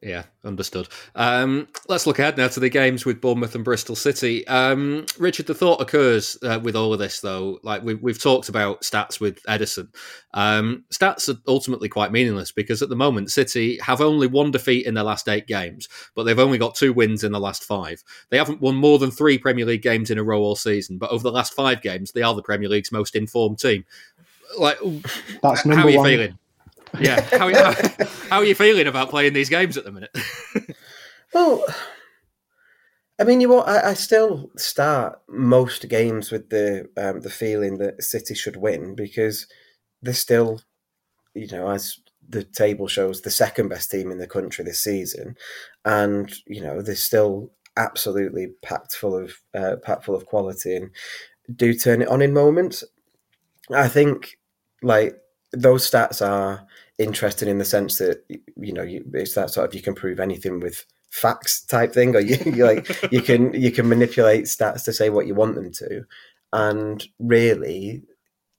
[0.00, 0.88] Yeah, understood.
[1.16, 4.46] Um, let's look ahead now to the games with Bournemouth and Bristol City.
[4.46, 7.58] Um, Richard, the thought occurs uh, with all of this, though.
[7.64, 9.88] Like we've, we've talked about stats with Ederson.
[10.34, 14.86] Um, stats are ultimately quite meaningless because at the moment, City have only one defeat
[14.86, 18.02] in their last eight games, but they've only got two wins in the last five.
[18.30, 21.10] They haven't won more than three Premier League games in a row all season, but
[21.10, 23.84] over the last five games, they are the Premier League's most informed team.
[24.56, 24.78] Like,
[25.42, 26.08] That's how are you one.
[26.08, 26.38] feeling?
[27.00, 27.20] Yeah.
[27.38, 27.72] How, how,
[28.30, 30.16] how, are you feeling about playing these games at the minute?
[31.34, 31.64] well,
[33.18, 33.54] I mean, you.
[33.54, 38.94] I, I still start most games with the um, the feeling that City should win
[38.94, 39.46] because
[40.02, 40.60] they're still,
[41.34, 41.98] you know, as
[42.28, 45.36] the table shows, the second best team in the country this season,
[45.84, 50.90] and you know they're still absolutely packed full of uh, packed full of quality and
[51.54, 52.84] do turn it on in moments.
[53.74, 54.38] I think
[54.82, 55.16] like
[55.52, 56.66] those stats are
[56.98, 58.24] interesting in the sense that
[58.56, 62.14] you know you, it's that sort of you can prove anything with facts type thing,
[62.14, 65.72] or you, like you can you can manipulate stats to say what you want them
[65.72, 66.04] to,
[66.52, 68.02] and really,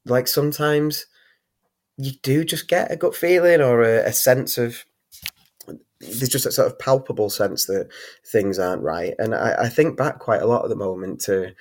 [0.06, 1.06] like sometimes
[1.98, 4.86] you do just get a gut feeling or a, a sense of
[6.00, 7.90] there's just a sort of palpable sense that
[8.26, 11.54] things aren't right, and I, I think back quite a lot at the moment to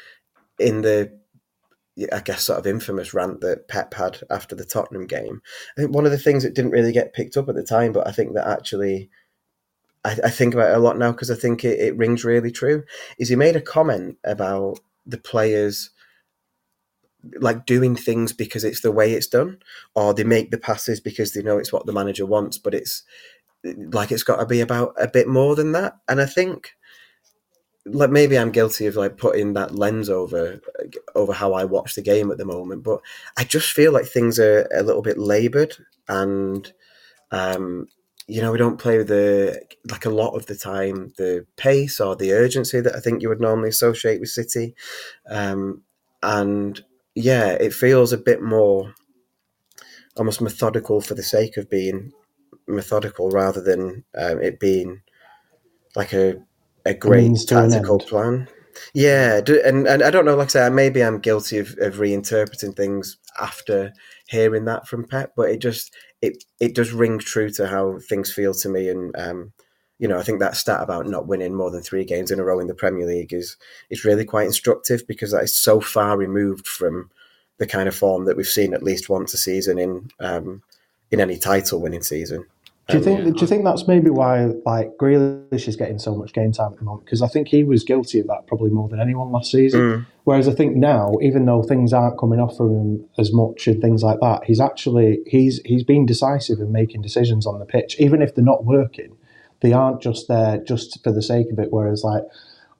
[0.59, 1.19] in the
[2.13, 5.43] I guess, sort of infamous rant that Pep had after the Tottenham game.
[5.77, 7.93] I think one of the things that didn't really get picked up at the time,
[7.93, 9.11] but I think that actually,
[10.05, 12.51] I, I think about it a lot now because I think it, it rings really
[12.51, 12.85] true,
[13.19, 15.91] is he made a comment about the players
[17.41, 19.59] like doing things because it's the way it's done,
[19.95, 23.03] or they make the passes because they know it's what the manager wants, but it's
[23.65, 25.95] like it's got to be about a bit more than that.
[26.09, 26.75] And I think
[27.93, 30.61] like maybe I'm guilty of like putting that lens over
[31.15, 33.01] over how I watch the game at the moment, but
[33.37, 35.77] I just feel like things are a little bit laboured
[36.09, 36.73] and
[37.31, 37.89] um,
[38.27, 42.01] you know we don't play with the like a lot of the time the pace
[42.01, 44.75] or the urgency that I think you would normally associate with City,
[45.29, 45.83] um,
[46.23, 46.83] and
[47.15, 48.95] yeah, it feels a bit more
[50.17, 52.13] almost methodical for the sake of being
[52.67, 55.03] methodical rather than um, it being
[55.97, 56.37] like a
[56.85, 58.49] a great tactical plan.
[58.95, 60.37] Yeah, and and I don't know.
[60.37, 63.93] Like I say, maybe I'm guilty of, of reinterpreting things after
[64.29, 68.33] hearing that from Pep, but it just it it does ring true to how things
[68.33, 68.89] feel to me.
[68.89, 69.53] And um,
[69.99, 72.45] you know, I think that stat about not winning more than three games in a
[72.45, 73.57] row in the Premier League is
[73.91, 77.11] is really quite instructive because that is so far removed from
[77.59, 80.63] the kind of form that we've seen at least once a season in um,
[81.11, 82.47] in any title winning season.
[82.89, 83.23] Do you think?
[83.23, 86.79] Do you think that's maybe why like Grealish is getting so much game time at
[86.79, 87.05] the moment?
[87.05, 89.81] Because I think he was guilty of that probably more than anyone last season.
[89.81, 90.07] Mm.
[90.25, 93.83] Whereas I think now, even though things aren't coming off from him as much and
[93.83, 97.97] things like that, he's actually he's he's been decisive in making decisions on the pitch,
[97.99, 99.17] even if they're not working.
[99.61, 101.69] They aren't just there just for the sake of it.
[101.71, 102.23] Whereas like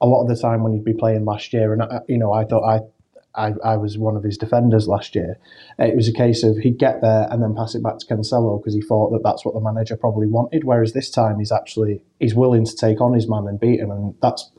[0.01, 2.33] a lot of the time when he'd be playing last year, and I, you know,
[2.33, 2.79] I thought I
[3.39, 5.39] I, I was one of his defenders last year.
[5.77, 8.59] It was a case of he'd get there and then pass it back to Cancelo
[8.59, 10.63] because he thought that that's what the manager probably wanted.
[10.65, 13.91] Whereas this time he's actually he's willing to take on his man and beat him,
[13.91, 14.51] and that's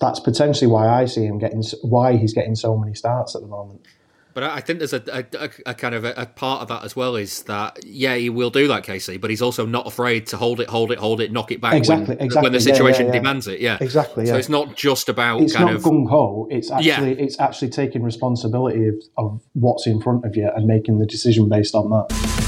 [0.00, 3.48] that's potentially why I see him getting why he's getting so many starts at the
[3.48, 3.86] moment.
[4.34, 6.94] But I think there's a, a, a kind of a, a, part of that as
[6.94, 10.36] well is that yeah he will do that Casey, but he's also not afraid to
[10.36, 12.46] hold it, hold it, hold it, knock it back exactly, when, exactly.
[12.46, 13.20] when the situation yeah, yeah, yeah.
[13.20, 13.60] demands it.
[13.60, 14.26] Yeah, exactly.
[14.26, 16.46] So it's not just about it's kind not of gung ho.
[16.50, 20.98] It's actually it's actually taking responsibility of, of what's in front of you and making
[20.98, 22.47] the decision based on that.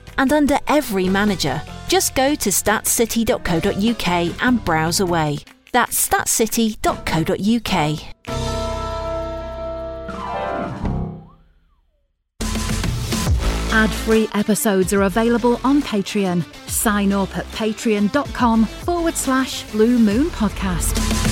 [0.17, 1.61] and under every manager.
[1.87, 5.39] Just go to statscity.co.uk and browse away.
[5.71, 8.05] That's statscity.co.uk.
[13.73, 16.43] Ad free episodes are available on Patreon.
[16.69, 21.30] Sign up at patreon.com forward slash blue moon podcast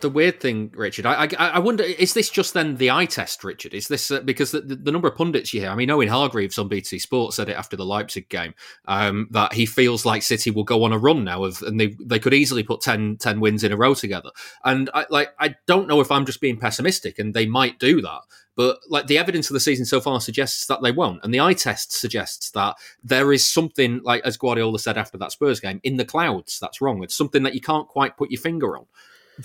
[0.00, 1.06] the weird thing, Richard.
[1.06, 3.74] I, I, I wonder is this just then the eye test, Richard?
[3.74, 5.70] Is this uh, because the, the, number of pundits you hear?
[5.70, 8.54] I mean, Owen Hargreaves on BT Sports said it after the Leipzig game
[8.86, 11.96] um, that he feels like City will go on a run now of, and they
[12.04, 14.30] they could easily put 10, 10 wins in a row together.
[14.64, 18.00] And I like I don't know if I'm just being pessimistic, and they might do
[18.02, 18.20] that.
[18.56, 21.40] But like the evidence of the season so far suggests that they won't, and the
[21.40, 25.80] eye test suggests that there is something like as Guardiola said after that Spurs game
[25.84, 27.02] in the clouds that's wrong.
[27.02, 28.86] It's something that you can't quite put your finger on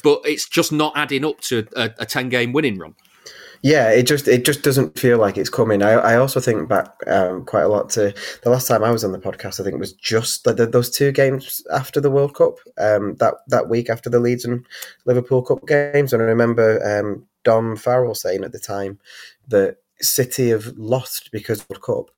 [0.01, 2.95] but it's just not adding up to a, a ten game winning run.
[3.63, 5.81] Yeah, it just it just doesn't feel like it's coming.
[5.81, 8.13] I, I also think back um, quite a lot to
[8.43, 9.59] the last time I was on the podcast.
[9.59, 12.55] I think it was just the, the, those two games after the World Cup.
[12.77, 14.65] Um, that that week after the Leeds and
[15.05, 18.99] Liverpool Cup games, and I remember um, Dom Farrell saying at the time
[19.47, 22.15] that City have lost because of World Cup.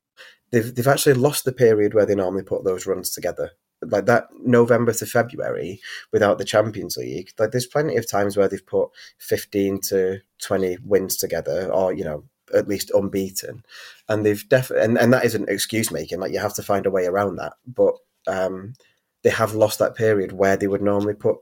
[0.50, 3.52] They've they've actually lost the period where they normally put those runs together
[3.90, 5.80] like that November to February
[6.12, 10.78] without the Champions League, like there's plenty of times where they've put 15 to 20
[10.84, 12.24] wins together or, you know,
[12.54, 13.64] at least unbeaten.
[14.08, 16.90] And they've definitely, and, and that isn't excuse making, like you have to find a
[16.90, 17.54] way around that.
[17.66, 17.94] But
[18.26, 18.74] um,
[19.22, 21.38] they have lost that period where they would normally put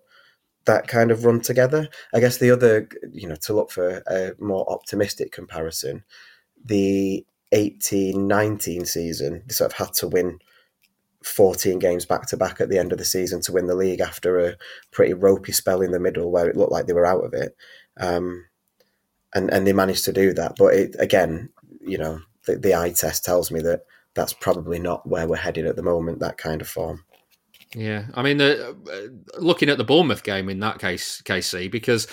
[0.65, 1.89] that kind of run together.
[2.15, 6.05] I guess the other, you know, to look for a more optimistic comparison,
[6.65, 10.39] the 18 19 season, they sort of had to win
[11.25, 14.01] 14 games back to back at the end of the season to win the league
[14.01, 14.57] after a
[14.91, 17.57] pretty ropey spell in the middle where it looked like they were out of it.
[17.99, 18.47] Um,
[19.35, 20.55] and, and they managed to do that.
[20.59, 21.49] But it, again,
[21.81, 23.81] you know, the, the eye test tells me that
[24.15, 27.05] that's probably not where we're headed at the moment, that kind of form.
[27.75, 28.73] Yeah, I mean, uh,
[29.39, 32.07] looking at the Bournemouth game in that case, Casey, because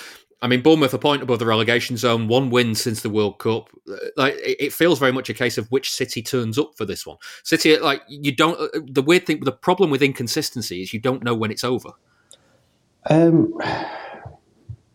[0.44, 3.70] I mean, Bournemouth a point above the relegation zone, one win since the World Cup.
[3.88, 7.06] Uh, Like it feels very much a case of which City turns up for this
[7.06, 7.18] one.
[7.44, 8.60] City, like you don't.
[8.60, 11.92] uh, The weird thing, the problem with inconsistency is you don't know when it's over.
[13.10, 13.54] Um,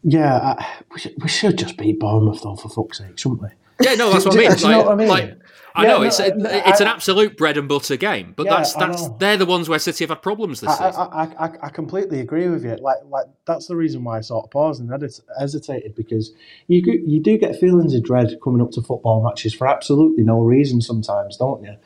[0.02, 3.48] yeah, I, we, should, we should just beat Bournemouth though, for fuck's sake, shouldn't we?
[3.80, 4.52] Yeah, no, that's what I mean.
[4.56, 5.08] do you know what I mean?
[5.08, 5.38] like,
[5.76, 8.32] I Yeah, know no, it's a, no, it's an I- absolute bread and butter game,
[8.34, 11.08] but Yeah, that's that's they're the ones where City have had problems this I, season.
[11.12, 12.76] I, I, completely agree with you.
[12.80, 16.32] Like, like that's the reason why I sort of paused and hes- hesitated because
[16.66, 20.40] you you do get feelings of dread coming up to football matches for absolutely no
[20.40, 21.76] reason sometimes, don't you?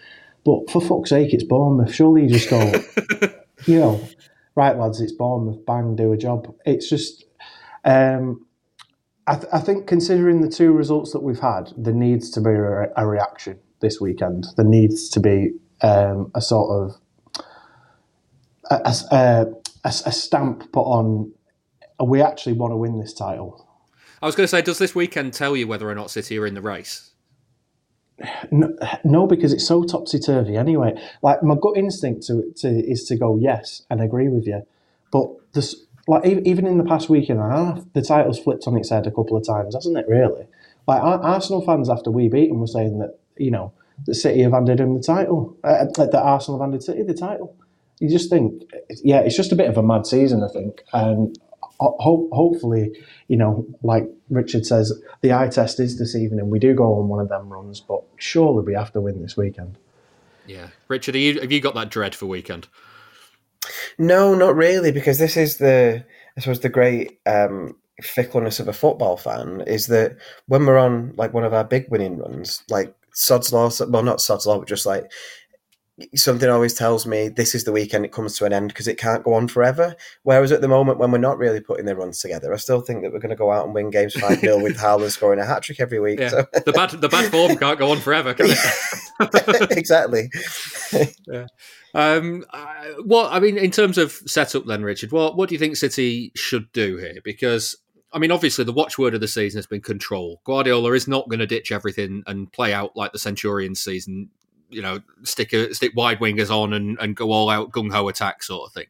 [0.45, 1.93] But for fuck's sake, it's Bournemouth.
[1.95, 2.61] Surely you just go,
[3.67, 4.01] you know,
[4.55, 5.67] right, lads, it's Bournemouth.
[5.67, 6.55] Bang, do a job.
[6.65, 7.25] It's just,
[7.85, 8.47] um,
[9.27, 12.51] I, th- I think considering the two results that we've had, there needs to be
[12.51, 14.47] a, a reaction this weekend.
[14.57, 15.53] There needs to be
[15.83, 17.45] um, a sort of
[18.71, 19.47] a, a,
[19.85, 21.33] a, a stamp put on.
[22.03, 23.67] We actually want to win this title.
[24.23, 26.47] I was going to say, does this weekend tell you whether or not City are
[26.47, 27.11] in the race?
[28.51, 30.93] No, no, because it's so topsy turvy anyway.
[31.23, 34.67] Like my gut instinct to, to is to go yes and agree with you,
[35.11, 35.75] but this
[36.07, 39.07] like even in the past week and a half, the title's flipped on its head
[39.07, 40.07] a couple of times, hasn't it?
[40.07, 40.47] Really,
[40.87, 43.73] like Ar- Arsenal fans after we beat them were saying that you know
[44.07, 47.55] the City have handed him the title, uh, that Arsenal have handed City the title.
[47.99, 48.63] You just think,
[49.05, 52.93] yeah, it's just a bit of a mad season, I think, and ho- ho- hopefully,
[53.29, 56.49] you know, like Richard says, the eye test is this evening.
[56.49, 59.37] We do go on one of them runs, but surely we have to win this
[59.37, 59.77] weekend.
[60.47, 62.69] Yeah, Richard, are you, have you got that dread for weekend?
[63.99, 66.05] No, not really, because this is the
[66.37, 70.17] I suppose the great um, fickleness of a football fan is that
[70.47, 74.21] when we're on like one of our big winning runs, like Sod's Law, well, not
[74.21, 75.11] Sod's Law, but just like
[76.15, 78.97] something always tells me this is the weekend it comes to an end because it
[78.99, 79.95] can't go on forever.
[80.23, 83.03] Whereas at the moment, when we're not really putting the runs together, I still think
[83.03, 85.45] that we're going to go out and win games 5 0 with Haaland scoring a
[85.45, 86.21] hat trick every week.
[86.21, 86.47] Yeah, So.
[86.65, 89.71] the bad the bad form can't go on forever, can it?
[89.77, 90.31] exactly.
[91.27, 91.47] yeah.
[91.95, 95.59] Um, I- what I mean, in terms of setup, then, Richard, what what do you
[95.59, 97.19] think City should do here?
[97.23, 97.77] Because
[98.13, 100.41] I mean, obviously, the watchword of the season has been control.
[100.45, 104.31] Guardiola is not going to ditch everything and play out like the Centurions season.
[104.69, 108.09] You know, stick a, stick wide wingers on and, and go all out gung ho
[108.09, 108.87] attack sort of thing.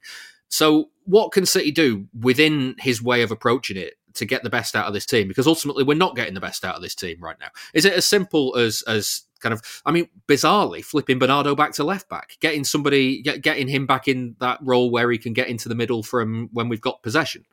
[0.49, 4.75] So, what can City do within his way of approaching it to get the best
[4.75, 5.29] out of this team?
[5.29, 7.49] Because ultimately, we're not getting the best out of this team right now.
[7.75, 9.63] Is it as simple as as kind of?
[9.85, 14.09] I mean, bizarrely, flipping Bernardo back to left back, getting somebody, get, getting him back
[14.09, 17.45] in that role where he can get into the middle from when we've got possession.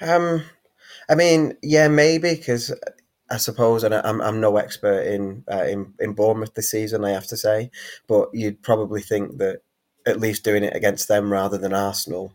[0.00, 0.42] Um,
[1.08, 2.72] I mean, yeah, maybe because
[3.30, 7.10] I suppose, and I'm I'm no expert in uh, in in Bournemouth this season, I
[7.10, 7.70] have to say,
[8.06, 9.62] but you'd probably think that
[10.06, 12.32] at least doing it against them rather than Arsenal.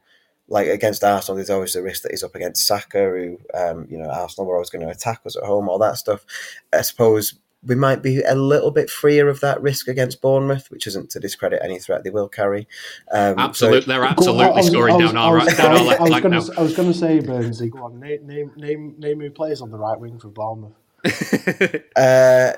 [0.47, 3.97] Like against Arsenal, there's always the risk that he's up against Saka, who, um, you
[3.97, 6.25] know, Arsenal were always going to attack us at home, all that stuff.
[6.73, 10.87] I suppose we might be a little bit freer of that risk against Bournemouth, which
[10.87, 12.67] isn't to discredit any threat they will carry.
[13.11, 15.65] Um, so- they're Go on, absolutely I was- scoring was- down our was- right down
[15.67, 16.41] our I was- left flank gonna now.
[16.41, 19.61] s- I was going to say, Burnsy, go on, name, name, name, name who plays
[19.61, 20.73] on the right wing for Bournemouth.
[21.95, 22.53] Uh,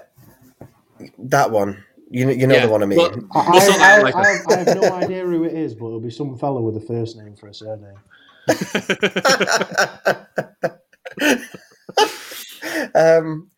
[1.20, 1.84] that one.
[2.10, 3.00] You, know- you know Yeah, the one I mean.
[3.00, 4.20] well- I, We'll sort that I.
[4.20, 6.78] I, have, I have no idea who it is, but it'll be some fellow with
[6.78, 7.98] a first name for a surname.
[12.96, 13.50] um,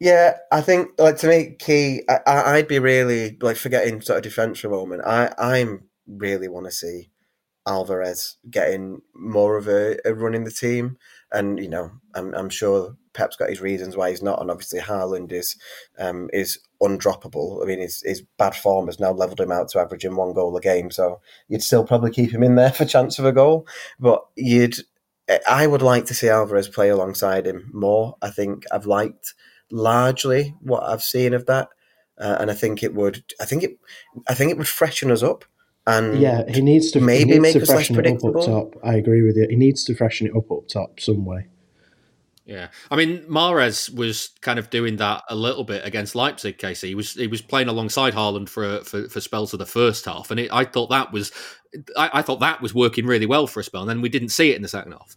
[0.00, 2.02] yeah, I think like to me, key.
[2.08, 2.20] I,
[2.56, 5.02] I'd be really like forgetting sort of defence for a moment.
[5.06, 7.10] I I'm really want to see
[7.66, 10.98] Alvarez getting more of a, a run in the team,
[11.32, 14.80] and you know, I'm I'm sure Pep's got his reasons why he's not, and obviously
[14.80, 15.56] Haaland is
[15.98, 17.62] um is undroppable.
[17.62, 20.56] I mean, his his bad form has now levelled him out to averaging one goal
[20.56, 23.66] a game, so you'd still probably keep him in there for chance of a goal,
[23.98, 24.76] but you'd.
[25.48, 28.14] I would like to see Alvarez play alongside him more.
[28.20, 29.32] I think I've liked
[29.70, 31.68] largely what I've seen of that,
[32.18, 33.24] uh, and I think it would.
[33.40, 33.78] I think it.
[34.28, 35.44] I think it would freshen us up,
[35.86, 38.44] and Yeah, he needs to maybe needs make to us less freshen it up up
[38.44, 38.74] top.
[38.84, 39.46] I agree with you.
[39.48, 41.48] He needs to freshen it up up top some way.
[42.46, 46.58] Yeah, I mean, Mahrez was kind of doing that a little bit against Leipzig.
[46.58, 50.04] Casey, he was he was playing alongside Haaland for for, for spells of the first
[50.04, 51.32] half, and it, I thought that was
[51.96, 53.80] I, I thought that was working really well for a spell.
[53.80, 55.16] And then we didn't see it in the second half.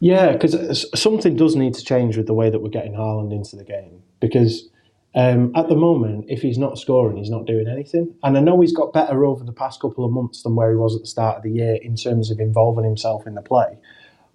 [0.00, 3.56] Yeah, because something does need to change with the way that we're getting Haaland into
[3.56, 4.02] the game.
[4.20, 4.68] Because
[5.14, 8.14] um, at the moment, if he's not scoring, he's not doing anything.
[8.22, 10.76] And I know he's got better over the past couple of months than where he
[10.76, 13.78] was at the start of the year in terms of involving himself in the play.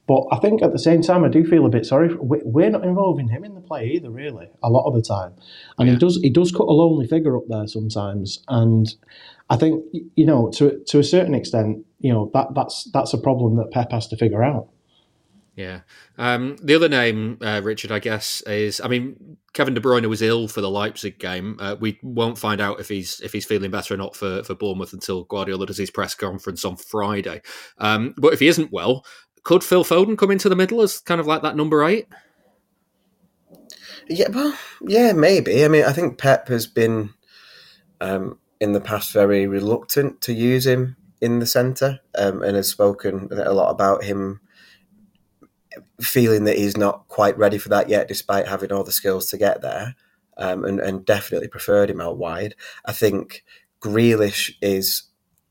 [0.07, 2.11] But I think at the same time, I do feel a bit sorry.
[2.15, 5.33] We- we're not involving him in the play either, really, a lot of the time.
[5.77, 8.43] And he does he does cut a lonely figure up there sometimes.
[8.47, 8.91] And
[9.51, 9.83] I think
[10.15, 13.69] you know to to a certain extent, you know that that's that's a problem that
[13.69, 14.69] Pep has to figure out.
[15.59, 15.81] Yeah.
[16.17, 20.21] Um, the other name, uh, Richard, I guess, is I mean, Kevin De Bruyne was
[20.21, 21.57] ill for the Leipzig game.
[21.59, 24.55] Uh, we won't find out if he's if he's feeling better or not for for
[24.55, 27.41] Bournemouth until Guardiola does his press conference on Friday.
[27.77, 29.03] Um, but if he isn't well,
[29.43, 32.07] could Phil Foden come into the middle as kind of like that number eight?
[34.07, 34.57] Yeah, well,
[34.87, 35.65] yeah, maybe.
[35.65, 37.09] I mean, I think Pep has been
[37.99, 42.69] um, in the past very reluctant to use him in the centre um, and has
[42.69, 44.39] spoken a lot about him
[46.01, 49.37] feeling that he's not quite ready for that yet, despite having all the skills to
[49.37, 49.95] get there,
[50.37, 52.55] um, and, and definitely preferred him out wide.
[52.85, 53.43] I think
[53.81, 55.03] Grealish is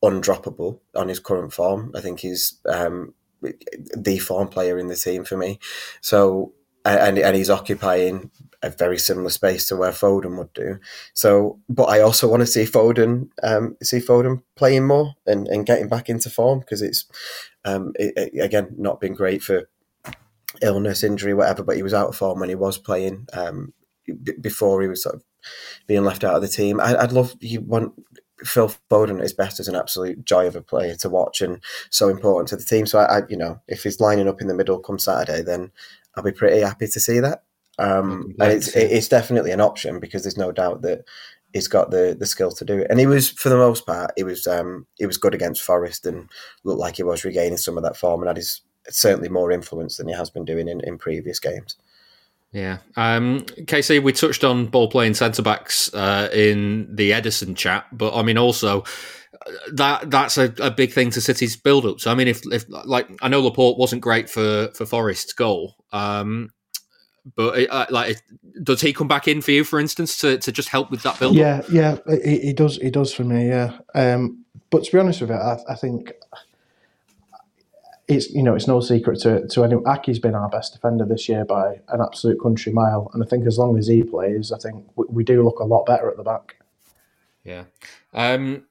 [0.02, 1.92] undroppable on his current form.
[1.94, 3.14] I think he's um,
[3.96, 5.58] the form player in the team for me.
[6.00, 6.52] So,
[6.84, 8.30] and, and he's occupying
[8.62, 10.78] a very similar space to where Foden would do.
[11.14, 15.66] So, but I also want to see Foden, um, see Foden playing more and, and
[15.66, 17.04] getting back into form because it's,
[17.64, 19.68] um, it, it, again, not been great for
[20.62, 21.62] illness, injury, whatever.
[21.62, 23.72] But he was out of form when he was playing um,
[24.06, 25.24] b- before he was sort of
[25.86, 26.80] being left out of the team.
[26.80, 27.92] I, would love you want
[28.44, 31.62] Phil Foden at his best as an absolute joy of a player to watch and
[31.90, 32.86] so important to the team.
[32.86, 35.72] So I, I, you know, if he's lining up in the middle come Saturday, then
[36.14, 37.42] I'll be pretty happy to see that.
[37.78, 41.04] Um, and it's it's definitely an option because there's no doubt that
[41.52, 42.88] he's got the the skill to do it.
[42.90, 46.06] And he was, for the most part, he was um, he was good against Forest
[46.06, 46.28] and
[46.64, 49.96] looked like he was regaining some of that form and had his certainly more influence
[49.96, 51.76] than he has been doing in, in previous games.
[52.52, 52.78] Yeah.
[52.96, 58.14] Um, Casey, we touched on ball playing centre backs uh, in the Ederson chat, but
[58.14, 62.00] I mean, also uh, that that's a, a big thing to City's build up.
[62.00, 65.76] So I mean, if if like I know Laporte wasn't great for for Forest's goal,
[65.92, 66.48] um,
[67.36, 68.22] but uh, like
[68.62, 71.18] does he come back in for you, for instance, to, to just help with that
[71.18, 71.34] build?
[71.34, 72.76] Yeah, yeah, he, he does.
[72.76, 73.48] He does for me.
[73.48, 76.12] Yeah, um, but to be honest with it, I, I think
[78.08, 79.84] it's you know it's no secret to to anyone.
[79.84, 83.46] Ake's been our best defender this year by an absolute country mile, and I think
[83.46, 86.16] as long as he plays, I think we, we do look a lot better at
[86.16, 86.56] the back.
[87.44, 87.64] Yeah.
[88.14, 88.64] Um,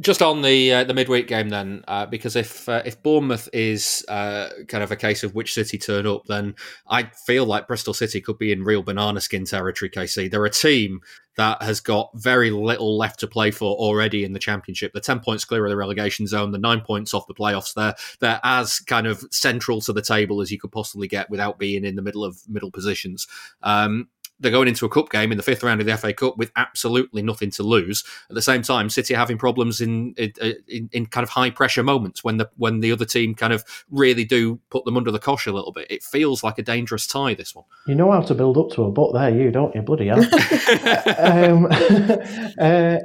[0.00, 4.04] just on the uh, the midweek game then, uh, because if uh, if Bournemouth is
[4.08, 6.54] uh, kind of a case of which city turn up, then
[6.88, 9.90] I feel like Bristol City could be in real banana skin territory.
[9.90, 11.00] Casey, they're a team
[11.36, 14.92] that has got very little left to play for already in the championship.
[14.92, 16.52] They're ten points clear of the relegation zone.
[16.52, 17.74] The nine points off the playoffs.
[17.74, 21.58] They're they're as kind of central to the table as you could possibly get without
[21.58, 23.26] being in the middle of middle positions.
[23.62, 24.08] Um,
[24.40, 26.50] they're going into a cup game in the fifth round of the FA Cup with
[26.56, 28.02] absolutely nothing to lose.
[28.28, 31.82] At the same time, City are having problems in, in in, kind of high pressure
[31.82, 35.18] moments when the when the other team kind of really do put them under the
[35.18, 35.86] cosh a little bit.
[35.90, 37.34] It feels like a dangerous tie.
[37.34, 37.66] This one.
[37.86, 39.82] You know how to build up to a butt there, you don't you?
[39.82, 40.20] Bloody hell.
[41.18, 41.68] um,
[42.58, 42.98] uh,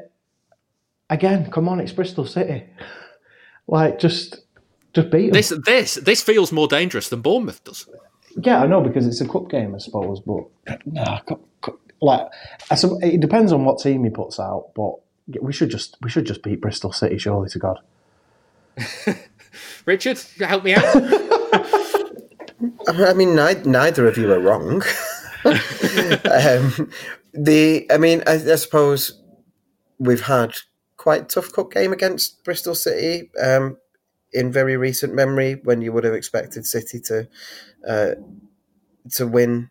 [1.10, 2.64] again, come on, it's Bristol City.
[3.68, 4.42] Like just
[4.94, 5.34] just beat them.
[5.34, 7.88] This this this feels more dangerous than Bournemouth does.
[8.42, 10.20] Yeah, I know because it's a cup game, I suppose.
[10.20, 10.46] But
[10.86, 11.22] nah,
[12.02, 12.28] like
[13.02, 14.72] it depends on what team he puts out.
[14.76, 14.96] But
[15.42, 17.80] we should just we should just beat Bristol City, surely to God.
[19.86, 20.84] Richard, help me out.
[22.88, 24.82] I mean, neither of you are wrong.
[25.46, 26.92] um,
[27.34, 29.22] the, I mean, I, I, suppose
[30.00, 30.56] we've had
[30.98, 33.78] quite a tough cup game against Bristol City um,
[34.36, 37.28] in very recent memory, when you would have expected City to
[37.88, 38.12] uh,
[39.12, 39.70] to win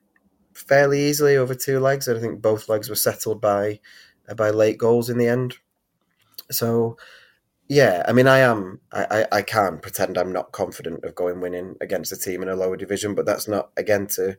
[0.55, 2.09] fairly easily over two legs.
[2.09, 3.81] I think both legs were settled by
[4.29, 5.57] uh, by late goals in the end.
[6.51, 6.97] So,
[7.69, 8.81] yeah, I mean, I am.
[8.93, 12.49] I, I, I can't pretend I'm not confident of going winning against a team in
[12.49, 14.37] a lower division, but that's not again to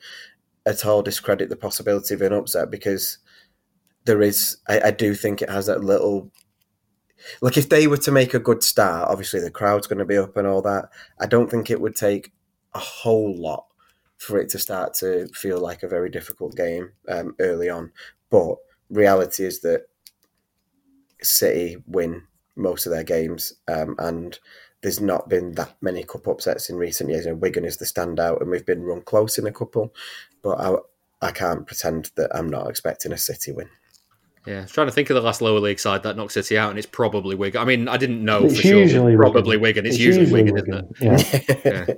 [0.65, 3.19] at all discredit the possibility of an upset because
[4.05, 4.57] there is.
[4.67, 6.31] I, I do think it has that little.
[7.41, 10.17] Like if they were to make a good start, obviously the crowd's going to be
[10.17, 10.89] up and all that.
[11.19, 12.31] I don't think it would take
[12.73, 13.65] a whole lot
[14.17, 17.91] for it to start to feel like a very difficult game um, early on.
[18.29, 18.55] But
[18.89, 19.85] reality is that
[21.21, 22.23] City win
[22.55, 24.37] most of their games, um, and
[24.81, 27.25] there's not been that many cup upsets in recent years.
[27.25, 29.93] And Wigan is the standout, and we've been run close in a couple.
[30.41, 30.75] But I,
[31.21, 33.69] I can't pretend that I'm not expecting a City win.
[34.45, 36.57] Yeah, I was trying to think of the last lower league side that knocked City
[36.57, 37.61] out, and it's probably Wigan.
[37.61, 39.17] I mean, I didn't know it's for sure.
[39.17, 39.85] Probably Wigan.
[39.85, 41.63] It's, it's usually, usually, Wigan, Wigan, isn't it?
[41.65, 41.85] Yeah.
[41.87, 41.93] yeah.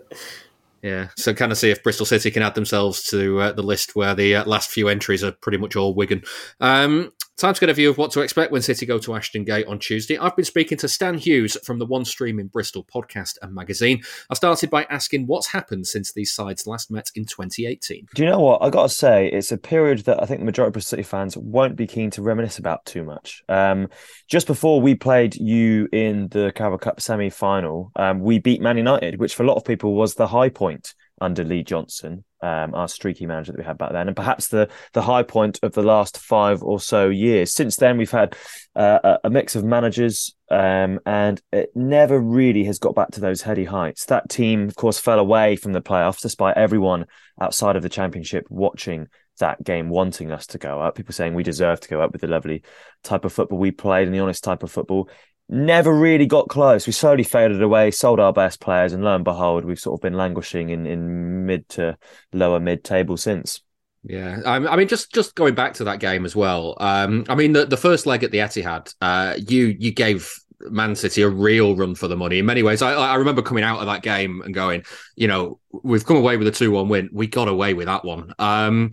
[0.83, 3.95] Yeah, so kind of see if Bristol City can add themselves to uh, the list
[3.95, 6.21] where the uh, last few entries are pretty much all Wigan.
[6.59, 9.43] Um, Time to get a view of what to expect when City go to Ashton
[9.43, 10.17] Gate on Tuesday.
[10.17, 14.01] I've been speaking to Stan Hughes from the One Team in Bristol podcast and magazine.
[14.31, 18.07] I started by asking what's happened since these sides last met in 2018.
[18.15, 18.63] Do you know what?
[18.63, 21.03] I got to say, it's a period that I think the majority of Bristol City
[21.03, 23.43] fans won't be keen to reminisce about too much.
[23.47, 23.89] Um,
[24.27, 28.77] just before we played you in the Carabao Cup semi final, um, we beat Man
[28.77, 32.73] United, which for a lot of people was the high point under Lee Johnson, um,
[32.75, 35.73] our streaky manager that we had back then, and perhaps the the high point of
[35.73, 37.53] the last five or so years.
[37.53, 38.35] Since then, we've had
[38.75, 43.41] uh, a mix of managers, um, and it never really has got back to those
[43.41, 44.05] heady heights.
[44.05, 47.05] That team, of course, fell away from the playoffs, despite everyone
[47.41, 49.07] outside of the championship watching
[49.39, 50.95] that game, wanting us to go up.
[50.95, 52.63] People saying we deserve to go up with the lovely
[53.03, 55.09] type of football we played and the honest type of football
[55.49, 56.87] never really got close.
[56.87, 60.01] We slowly faded away, sold our best players, and lo and behold, we've sort of
[60.01, 61.97] been languishing in, in mid to
[62.33, 63.61] lower mid table since.
[64.03, 66.77] Yeah, I mean, just just going back to that game as well.
[66.79, 70.95] Um, I mean, the, the first leg at the Etihad, uh, you you gave Man
[70.95, 72.81] City a real run for the money in many ways.
[72.81, 74.83] I, I remember coming out of that game and going,
[75.15, 77.09] you know, we've come away with a two one win.
[77.11, 78.33] We got away with that one.
[78.39, 78.91] Um,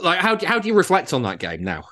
[0.00, 1.84] like, how how do you reflect on that game now?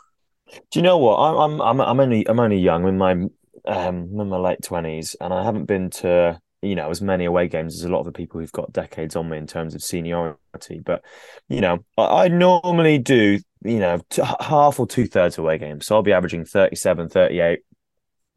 [0.51, 1.17] Do you know what?
[1.17, 2.89] I'm I'm I'm only I'm only young.
[2.89, 3.29] in my
[3.65, 7.49] um, in my late twenties, and I haven't been to you know as many away
[7.49, 9.83] games as a lot of the people who've got decades on me in terms of
[9.83, 10.81] seniority.
[10.85, 11.05] But
[11.49, 15.87] you know, I, I normally do you know t- half or two thirds away games,
[15.87, 17.61] so I'll be averaging 37, 38.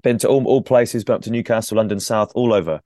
[0.03, 2.81] Been to all, all places, but up to Newcastle, London South, all over.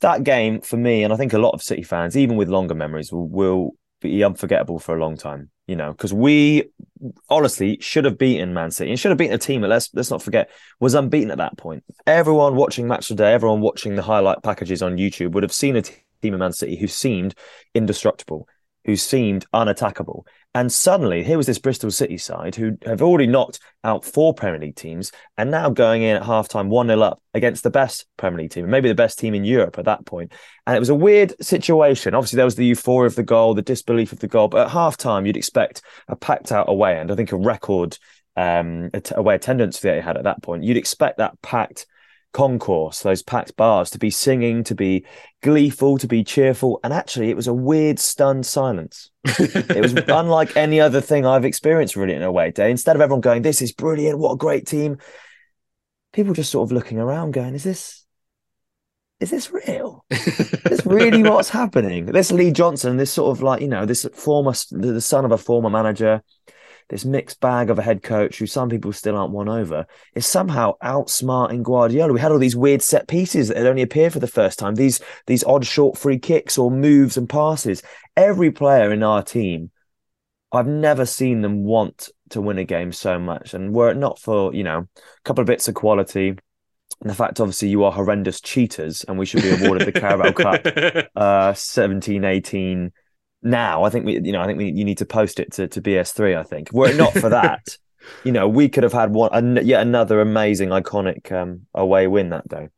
[0.00, 2.74] That game for me, and I think a lot of City fans, even with longer
[2.74, 5.50] memories, will, will be unforgettable for a long time.
[5.66, 6.70] You know, because we
[7.28, 10.10] honestly should have beaten Man City and should have beaten a team that let's let's
[10.10, 11.84] not forget was unbeaten at that point.
[12.06, 15.82] Everyone watching match today, everyone watching the highlight packages on YouTube would have seen a
[15.82, 17.34] team of Man City who seemed
[17.74, 18.48] indestructible,
[18.88, 20.24] who seemed unattackable.
[20.54, 24.58] And suddenly, here was this Bristol City side who have already knocked out four Premier
[24.58, 28.40] League teams and now going in at halftime 1 0 up against the best Premier
[28.40, 30.32] League team, maybe the best team in Europe at that point.
[30.66, 32.14] And it was a weird situation.
[32.14, 34.72] Obviously, there was the euphoria of the goal, the disbelief of the goal, but at
[34.72, 37.98] halftime, you'd expect a packed out away and I think a record
[38.36, 40.64] um, away attendance that the had at that point.
[40.64, 41.84] You'd expect that packed
[42.32, 45.04] concourse, those packed bars, to be singing, to be
[45.42, 46.80] gleeful, to be cheerful.
[46.84, 49.10] And actually, it was a weird, stunned silence.
[49.24, 52.50] it was unlike any other thing I've experienced really in a way.
[52.50, 52.70] day.
[52.70, 54.98] Instead of everyone going, This is brilliant, what a great team,
[56.12, 58.04] people just sort of looking around going, Is this.
[59.20, 60.04] Is this real?
[60.10, 62.06] is this really what's happening?
[62.06, 65.38] This Lee Johnson, this sort of like, you know, this former, the son of a
[65.38, 66.22] former manager,
[66.88, 70.26] this mixed bag of a head coach who some people still aren't won over is
[70.26, 72.12] somehow outsmarting Guardiola.
[72.12, 74.74] We had all these weird set pieces that had only appeared for the first time.
[74.74, 77.82] These these odd short free kicks or moves and passes.
[78.16, 79.70] Every player in our team,
[80.50, 83.52] I've never seen them want to win a game so much.
[83.52, 86.36] And were it not for you know a couple of bits of quality.
[87.00, 90.32] And the fact, obviously, you are horrendous cheaters, and we should be awarded the Carabao
[90.32, 92.92] Cup uh, 17, 18,
[93.42, 95.68] now, I think we, you know, I think we, you need to post it to,
[95.68, 96.36] to BS3.
[96.36, 97.76] I think were it not for that,
[98.24, 102.48] you know, we could have had one yet another amazing, iconic um, away win that
[102.48, 102.68] day.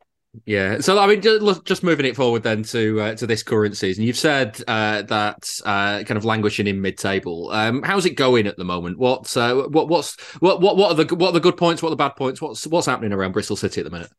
[0.45, 0.79] Yeah.
[0.79, 4.05] So I mean, just, just moving it forward then to uh, to this current season,
[4.05, 7.51] you've said uh, that uh, kind of languishing in mid-table.
[7.51, 8.97] Um, how's it going at the moment?
[8.97, 11.83] What's uh, what what's what what what are the what are the good points?
[11.83, 12.41] What are the bad points?
[12.41, 14.11] What's what's happening around Bristol City at the minute?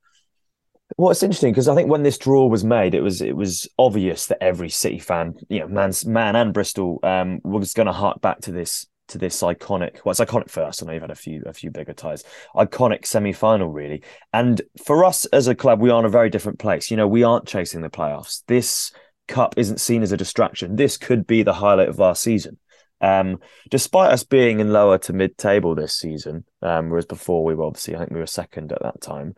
[0.96, 3.68] Well, it's interesting because I think when this draw was made, it was it was
[3.78, 7.92] obvious that every City fan, you know, man, man and Bristol, um, was going to
[7.92, 10.00] hark back to this to this iconic.
[10.04, 10.82] Well, it's iconic first.
[10.82, 12.24] I know you've had a few a few bigger ties.
[12.54, 14.02] Iconic semi final, really.
[14.32, 16.90] And for us as a club, we are in a very different place.
[16.90, 18.42] You know, we aren't chasing the playoffs.
[18.46, 18.92] This
[19.28, 20.76] cup isn't seen as a distraction.
[20.76, 22.58] This could be the highlight of our season.
[23.00, 27.54] Um, despite us being in lower to mid table this season, um, whereas before we
[27.54, 29.34] were obviously, I think we were second at that time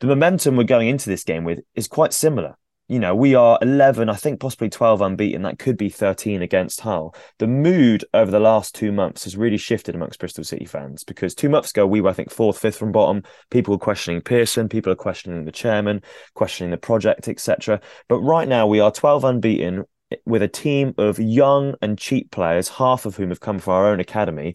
[0.00, 2.56] the momentum we're going into this game with is quite similar.
[2.88, 5.42] You know, we are 11, I think possibly 12 unbeaten.
[5.42, 7.16] That could be 13 against Hull.
[7.38, 11.34] The mood over the last two months has really shifted amongst Bristol City fans because
[11.34, 13.24] two months ago, we were, I think, fourth, fifth from bottom.
[13.50, 16.00] People were questioning Pearson, people are questioning the chairman,
[16.34, 17.80] questioning the project, etc.
[18.08, 19.84] But right now, we are 12 unbeaten
[20.24, 23.88] with a team of young and cheap players, half of whom have come from our
[23.88, 24.54] own academy.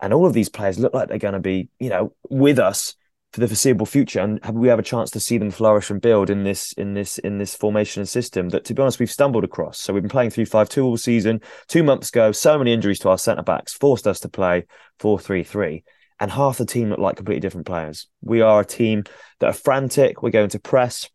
[0.00, 2.94] And all of these players look like they're going to be, you know, with us
[3.34, 6.00] for the foreseeable future and have we have a chance to see them flourish and
[6.00, 9.10] build in this in this in this formation and system that to be honest we've
[9.10, 9.80] stumbled across.
[9.80, 13.18] So we've been playing 3-5-2 all season two months ago so many injuries to our
[13.18, 14.66] centre backs forced us to play
[15.00, 15.82] 4-3-3
[16.20, 18.06] and half the team look like completely different players.
[18.22, 19.02] We are a team
[19.40, 21.10] that are frantic we're going to press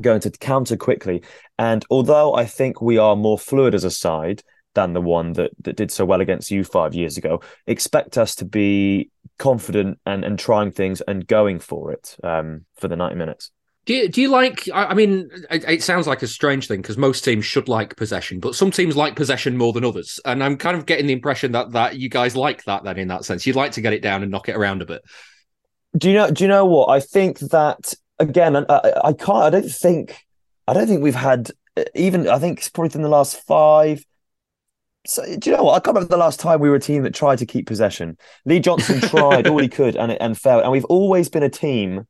[0.00, 1.22] going to counter quickly
[1.58, 4.42] and although i think we are more fluid as a side
[4.74, 7.40] than the one that, that did so well against you five years ago.
[7.66, 12.88] Expect us to be confident and, and trying things and going for it um, for
[12.88, 13.50] the 90 minutes.
[13.86, 14.68] Do you, do you like?
[14.72, 18.38] I mean, it, it sounds like a strange thing because most teams should like possession,
[18.38, 20.20] but some teams like possession more than others.
[20.24, 22.84] And I'm kind of getting the impression that that you guys like that.
[22.84, 24.86] Then, in that sense, you'd like to get it down and knock it around a
[24.86, 25.02] bit.
[25.96, 26.30] Do you know?
[26.30, 26.90] Do you know what?
[26.90, 29.44] I think that again, I, I can't.
[29.44, 30.24] I don't think.
[30.68, 31.50] I don't think we've had
[31.94, 32.28] even.
[32.28, 34.04] I think it's probably in the last five
[35.06, 35.74] So, do you know what?
[35.74, 38.18] I can't remember the last time we were a team that tried to keep possession.
[38.44, 40.62] Lee Johnson tried all he could and and failed.
[40.62, 42.06] And we've always been a team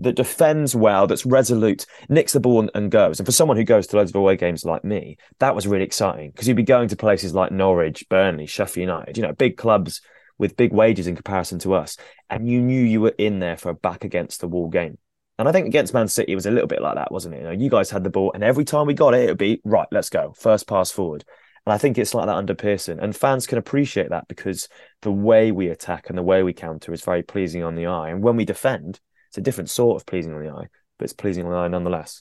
[0.00, 3.18] that defends well, that's resolute, nicks the ball and, and, goes.
[3.18, 5.84] And for someone who goes to loads of away games like me, that was really
[5.84, 9.56] exciting because you'd be going to places like Norwich, Burnley, Sheffield United, you know, big
[9.56, 10.00] clubs
[10.38, 11.96] with big wages in comparison to us.
[12.30, 14.98] And you knew you were in there for a back against the wall game.
[15.38, 17.38] And I think against Man City, it was a little bit like that, wasn't it?
[17.38, 19.38] You know, you guys had the ball, and every time we got it, it would
[19.38, 21.24] be right, let's go, first pass forward.
[21.68, 22.98] And I think it's like that under Pearson.
[22.98, 24.70] And fans can appreciate that because
[25.02, 28.08] the way we attack and the way we counter is very pleasing on the eye.
[28.08, 31.12] And when we defend, it's a different sort of pleasing on the eye, but it's
[31.12, 32.20] pleasing on the eye nonetheless.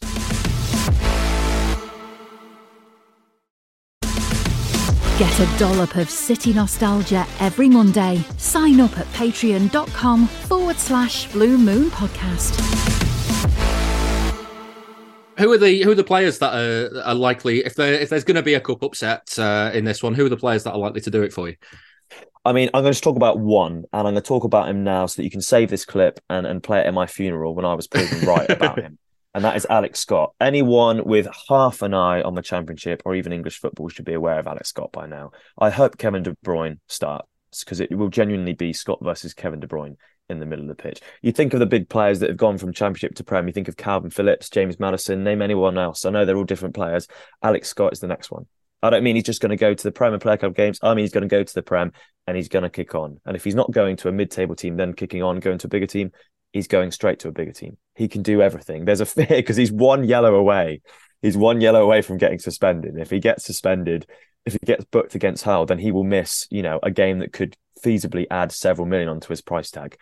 [5.18, 8.26] Get a dollop of City nostalgia every Monday.
[8.36, 12.97] Sign up at patreon.com forward slash blue moon podcast.
[15.38, 18.24] Who are the who are the players that are, are likely if there if there's
[18.24, 20.16] going to be a cup upset uh, in this one?
[20.16, 21.56] Who are the players that are likely to do it for you?
[22.44, 24.84] I mean, I'm going to talk about one, and I'm going to talk about him
[24.84, 27.54] now so that you can save this clip and, and play it at my funeral
[27.54, 28.98] when I was proven right about him.
[29.34, 30.34] And that is Alex Scott.
[30.42, 34.40] Anyone with half an eye on the Championship or even English football should be aware
[34.40, 35.30] of Alex Scott by now.
[35.60, 37.28] I hope Kevin De Bruyne starts
[37.60, 39.98] because it will genuinely be Scott versus Kevin De Bruyne
[40.30, 41.02] in the middle of the pitch.
[41.22, 43.48] You think of the big players that have gone from Championship to Prem.
[43.48, 45.24] You think of Kalvin Phillips, James Maddison.
[45.24, 46.06] name anyone else.
[46.06, 47.08] I know they're all different players.
[47.42, 48.46] Alex Scott is the next one.
[48.84, 50.80] I don't mean he's just going to go to the Prem and play club games.
[50.84, 51.92] I mean he's going to go to the Prem
[52.28, 53.20] and he's going to kick on.
[53.26, 55.70] And if he's not going to a mid-table team, then kicking on, going to a
[55.70, 56.12] bigger team,
[56.54, 57.78] he's going straight to a bigger team.
[57.96, 58.86] He can do everything.
[58.86, 60.82] There's a fear because he's one yellow away.
[61.22, 62.98] He's one yellow away from getting suspended.
[62.98, 64.06] If he gets suspended,
[64.46, 67.34] if he gets booked against Hull, then he will miss, you know, a game that
[67.34, 69.98] could feasibly add several million onto his price tag.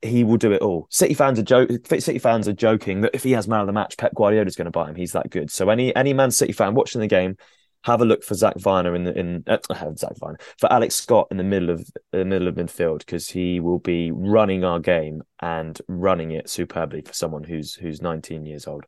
[0.00, 0.86] He will do it all.
[0.90, 1.70] City fans are joke.
[1.86, 4.56] City fans are joking that if he has man of the match, Pep Guardiola is
[4.56, 4.94] going to buy him.
[4.94, 5.50] He's that good.
[5.50, 7.36] So any any Man City fan watching the game,
[7.84, 9.58] have a look for Zak Vyner in the in uh,
[9.96, 13.60] Zak Vyner for Alex Scott in the middle of the middle of midfield because he
[13.60, 18.66] will be running our game and running it superbly for someone who's who's 19 years
[18.66, 18.84] old.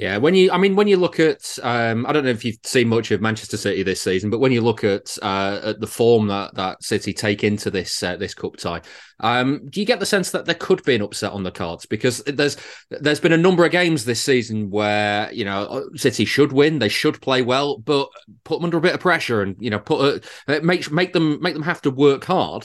[0.00, 2.56] Yeah, when you, I mean, when you look at, um, I don't know if you've
[2.64, 5.86] seen much of Manchester City this season, but when you look at uh, at the
[5.86, 8.80] form that that City take into this uh, this cup tie,
[9.18, 11.84] um, do you get the sense that there could be an upset on the cards?
[11.84, 12.56] Because there's
[12.88, 16.78] there's been a number of games this season where you know uh, City should win,
[16.78, 18.08] they should play well, but
[18.44, 21.42] put them under a bit of pressure and you know put a, make make them
[21.42, 22.64] make them have to work hard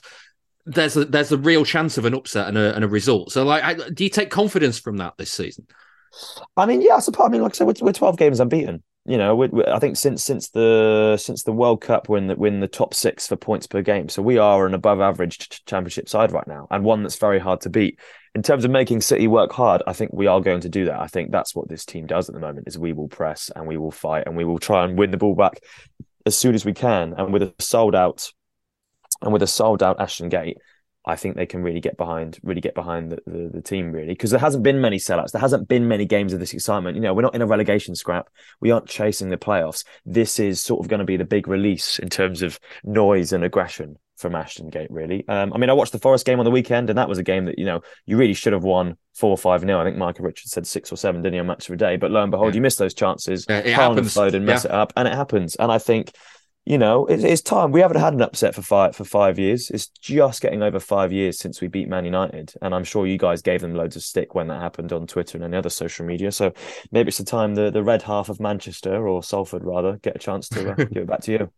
[0.65, 3.33] there's a there's a real chance of an upset and a, and a result.
[3.33, 5.67] So, like, I, do you take confidence from that this season?
[6.57, 7.27] I mean, yeah, I suppose.
[7.27, 8.83] I mean, like I said, we're, we're twelve games unbeaten.
[9.07, 12.35] You know, we, we, I think since since the since the World Cup, we're the,
[12.35, 14.09] we're in the top six for points per game.
[14.09, 17.61] So we are an above average championship side right now, and one that's very hard
[17.61, 17.99] to beat.
[18.33, 20.99] In terms of making City work hard, I think we are going to do that.
[20.99, 23.67] I think that's what this team does at the moment: is we will press and
[23.67, 25.59] we will fight and we will try and win the ball back
[26.25, 27.13] as soon as we can.
[27.15, 28.31] And with a sold out,
[29.21, 30.57] and with a sold out Ashton Gate,
[31.05, 34.09] I think they can really get behind, really get behind the, the, the team, really,
[34.09, 35.31] because there hasn't been many sellouts.
[35.31, 36.95] There hasn't been many games of this excitement.
[36.95, 38.29] You know, we're not in a relegation scrap.
[38.59, 39.85] We aren't chasing the playoffs.
[40.05, 43.43] This is sort of going to be the big release in terms of noise and
[43.43, 45.27] aggression from Ashton Gate, really.
[45.27, 47.23] Um, I mean, I watched the Forest game on the weekend, and that was a
[47.23, 49.77] game that, you know, you really should have won four or five nil.
[49.77, 51.97] I think Micah Richards said six or seven, didn't he, on match of a day?
[51.97, 52.55] But lo and behold, yeah.
[52.55, 53.45] you miss those chances.
[53.47, 54.15] Yeah, it happens.
[54.17, 54.71] and mess yeah.
[54.71, 55.55] it up, and it happens.
[55.55, 56.13] And I think
[56.65, 57.71] you know, it, it's time.
[57.71, 59.69] We haven't had an upset for five for five years.
[59.69, 63.19] It's just getting over five years since we beat Man United, and I'm sure you
[63.19, 66.07] guys gave them loads of stick when that happened on Twitter and any other social
[66.07, 66.31] media.
[66.31, 66.53] So
[66.91, 70.19] maybe it's the time the the red half of Manchester or Salford rather get a
[70.19, 71.51] chance to uh, give it back to you.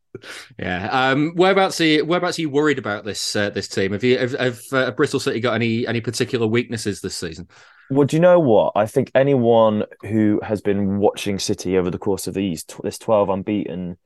[0.60, 0.90] Yeah.
[0.92, 1.32] Um.
[1.36, 3.94] Whereabouts are you, whereabouts are you worried about this uh, this team?
[3.94, 7.48] Have you have, have uh, Bristol City got any any particular weaknesses this season?
[7.90, 8.74] Well, do you know what?
[8.76, 13.30] I think anyone who has been watching City over the course of these this twelve
[13.30, 13.98] unbeaten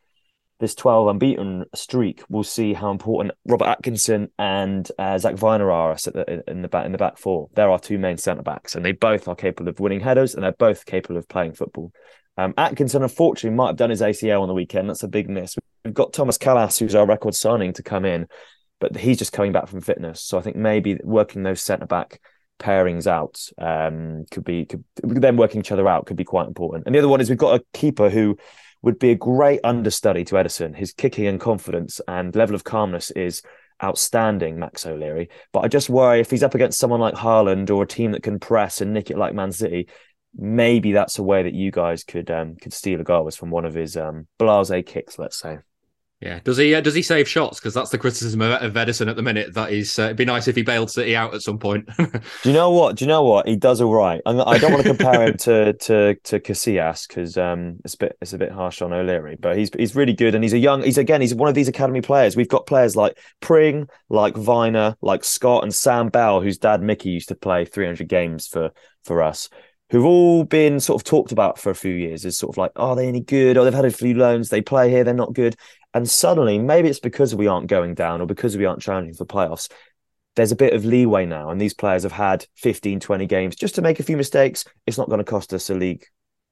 [0.61, 5.95] this 12 unbeaten streak, we'll see how important Robert Atkinson and uh, Zak Vyner are
[5.95, 7.49] the, in the back in the back four.
[7.55, 10.43] They're our two main centre backs, and they both are capable of winning headers, and
[10.43, 11.91] they're both capable of playing football.
[12.37, 14.87] Um, Atkinson, unfortunately, might have done his ACL on the weekend.
[14.87, 15.55] That's a big miss.
[15.83, 18.27] We've got Thomas Kalas, who's our record signing, to come in,
[18.79, 20.21] but he's just coming back from fitness.
[20.21, 22.21] So I think maybe working those centre back
[22.59, 26.85] pairings out um, could be could, them working each other out could be quite important.
[26.85, 28.37] And the other one is we've got a keeper who
[28.81, 30.75] would be a great understudy to Ederson.
[30.75, 33.41] His kicking and confidence and level of calmness is
[33.83, 35.29] outstanding, Max O'Leary.
[35.51, 38.23] But I just worry if he's up against someone like Haaland or a team that
[38.23, 39.87] can press and nick it like Man City,
[40.35, 43.51] maybe that's a way that you guys could um, could steal a goal was from
[43.51, 45.59] one of his um, blase kicks, let's say.
[46.21, 46.75] Yeah, does he?
[46.75, 47.59] Uh, does he save shots?
[47.59, 49.55] Because that's the criticism of, of Ederson at the minute.
[49.55, 51.89] That is, uh, it'd be nice if he bailed City out at some point.
[51.97, 52.97] Do you know what?
[52.97, 53.47] Do you know what?
[53.47, 54.21] He does all right.
[54.27, 57.97] I'm, I don't want to compare him to to to Casillas because um, it's a
[57.97, 60.59] bit it's a bit harsh on O'Leary, but he's he's really good and he's a
[60.59, 60.83] young.
[60.83, 62.35] He's again he's one of these academy players.
[62.35, 67.09] We've got players like Pring, like Vyner, like Scott and Sam Bell, whose dad Mickey
[67.09, 68.69] used to play 300 games for
[69.03, 69.49] for us
[69.91, 72.71] who've all been sort of talked about for a few years as sort of like,
[72.77, 73.57] are they any good?
[73.57, 75.55] Or they've had a few loans, they play here, they're not good.
[75.93, 79.25] And suddenly, maybe it's because we aren't going down or because we aren't challenging for
[79.25, 79.69] playoffs.
[80.35, 83.75] There's a bit of leeway now, and these players have had 15, 20 games just
[83.75, 84.63] to make a few mistakes.
[84.87, 86.05] It's not going to cost us a league,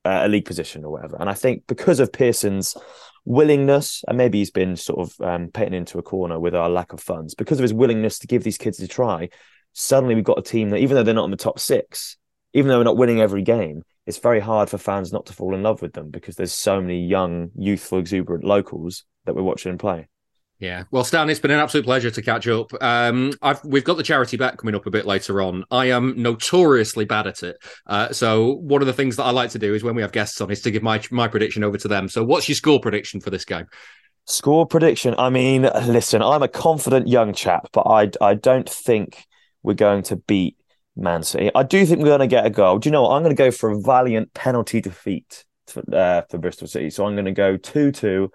[0.04, 1.16] uh, a league position or whatever.
[1.18, 2.76] And I think because of Pearson's
[3.24, 6.92] willingness, and maybe he's been sort of um, painted into a corner with our lack
[6.92, 9.30] of funds, because of his willingness to give these kids a try,
[9.72, 12.18] suddenly we've got a team that, even though they're not in the top six,
[12.54, 15.54] even though we're not winning every game, it's very hard for fans not to fall
[15.54, 19.78] in love with them because there's so many young, youthful, exuberant locals that we're watching
[19.78, 20.10] play.
[20.58, 22.72] Yeah, well, Stan, it's been an absolute pleasure to catch up.
[22.82, 25.64] Um, I've, we've got the charity bet coming up a bit later on.
[25.70, 29.52] I am notoriously bad at it, uh, so one of the things that I like
[29.52, 31.78] to do is when we have guests on is to give my my prediction over
[31.78, 32.10] to them.
[32.10, 33.68] So, what's your score prediction for this game?
[34.26, 35.14] Score prediction.
[35.20, 39.24] I mean, listen, I'm a confident young chap, but I I don't think
[39.62, 40.58] we're going to beat
[40.96, 41.52] Man City.
[41.56, 42.80] I do think we're going to get a goal.
[42.80, 43.12] Do you know what?
[43.12, 46.90] I'm going to go for a valiant penalty defeat for, uh, for Bristol City.
[46.90, 48.32] So I'm going to go 2 2.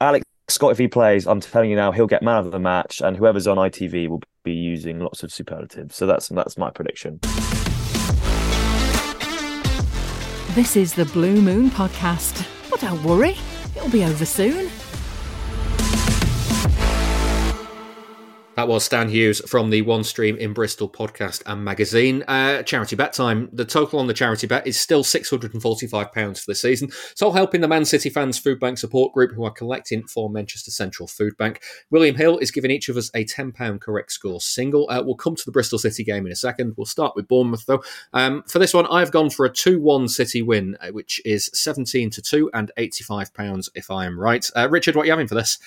[0.00, 3.02] Alex Scott, if he plays, I'm telling you now, he'll get man of the match,
[3.02, 5.94] and whoever's on ITV will be using lots of superlatives.
[5.94, 7.20] So that's that's my prediction.
[10.54, 12.48] This is the Blue Moon Podcast.
[12.70, 13.36] But don't worry,
[13.76, 14.67] it'll be over soon.
[18.58, 22.24] That was Stan Hughes from the One Team in Bristol podcast and magazine.
[22.26, 23.48] Uh, charity bet time.
[23.52, 26.90] The total on the charity bet is still £645 for the season.
[27.22, 30.72] All helping the Man City Fans Food Bank support group who are collecting for Manchester
[30.72, 31.62] Central Food Bank.
[31.92, 34.90] William Hill is giving each of us a £10 correct score single.
[34.90, 36.74] Uh, we'll come to the Bristol City game in a second.
[36.76, 37.84] We'll start with Bournemouth though.
[38.12, 41.48] Um, for this one, I've gone for a 2 1 City win, uh, which is
[41.54, 44.44] 17 to 2 and £85 if I am right.
[44.56, 45.60] Uh, Richard, what are you having for this?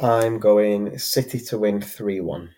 [0.00, 2.50] I'm going City to win 3 1.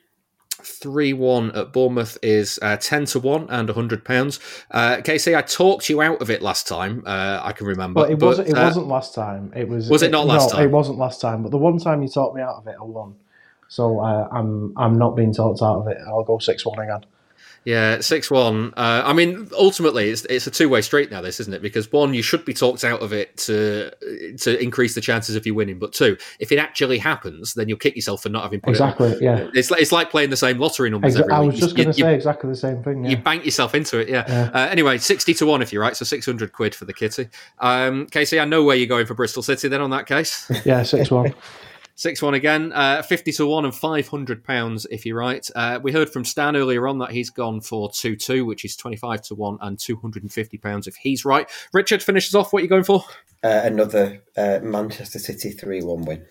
[0.60, 4.40] 3 1 at Bournemouth is uh, 10 to 1 and £100.
[4.70, 8.00] Uh, Casey, I talked you out of it last time, uh, I can remember.
[8.00, 9.52] Well, it, wasn't, it uh, wasn't last time.
[9.54, 9.88] It was.
[9.88, 10.64] Was it not last no, time?
[10.64, 11.42] it wasn't last time.
[11.42, 13.14] But the one time you talked me out of it, I won.
[13.68, 15.98] So uh, I'm I'm not being talked out of it.
[16.06, 17.04] I'll go 6 1 again.
[17.68, 18.72] Yeah, six one.
[18.78, 21.20] Uh, I mean, ultimately, it's it's a two way street now.
[21.20, 21.60] This isn't it?
[21.60, 23.90] Because one, you should be talked out of it to
[24.38, 25.78] to increase the chances of you winning.
[25.78, 29.08] But two, if it actually happens, then you'll kick yourself for not having put exactly.
[29.08, 29.22] it.
[29.22, 29.26] Exactly.
[29.26, 31.14] Yeah, it's like it's like playing the same lottery numbers.
[31.14, 31.50] Exa- every I week.
[31.50, 33.04] was just going to say exactly the same thing.
[33.04, 33.10] Yeah.
[33.10, 34.08] You bank yourself into it.
[34.08, 34.24] Yeah.
[34.26, 34.50] Yeah.
[34.54, 35.94] Uh, anyway, sixty to one if you're right.
[35.94, 37.28] So six hundred quid for the kitty.
[37.58, 39.68] Um, Casey, I know where you're going for Bristol City.
[39.68, 40.50] Then on that case.
[40.64, 41.34] Yeah, six one.
[41.98, 45.44] Six one again, uh, fifty to one and five hundred pounds if you're right.
[45.56, 48.76] Uh, we heard from Stan earlier on that he's gone for two two, which is
[48.76, 51.50] twenty five to one and two hundred and fifty pounds if he's right.
[51.72, 52.52] Richard finishes off.
[52.52, 53.02] What are you going for?
[53.42, 56.24] Uh, another uh, Manchester City 3 1 win.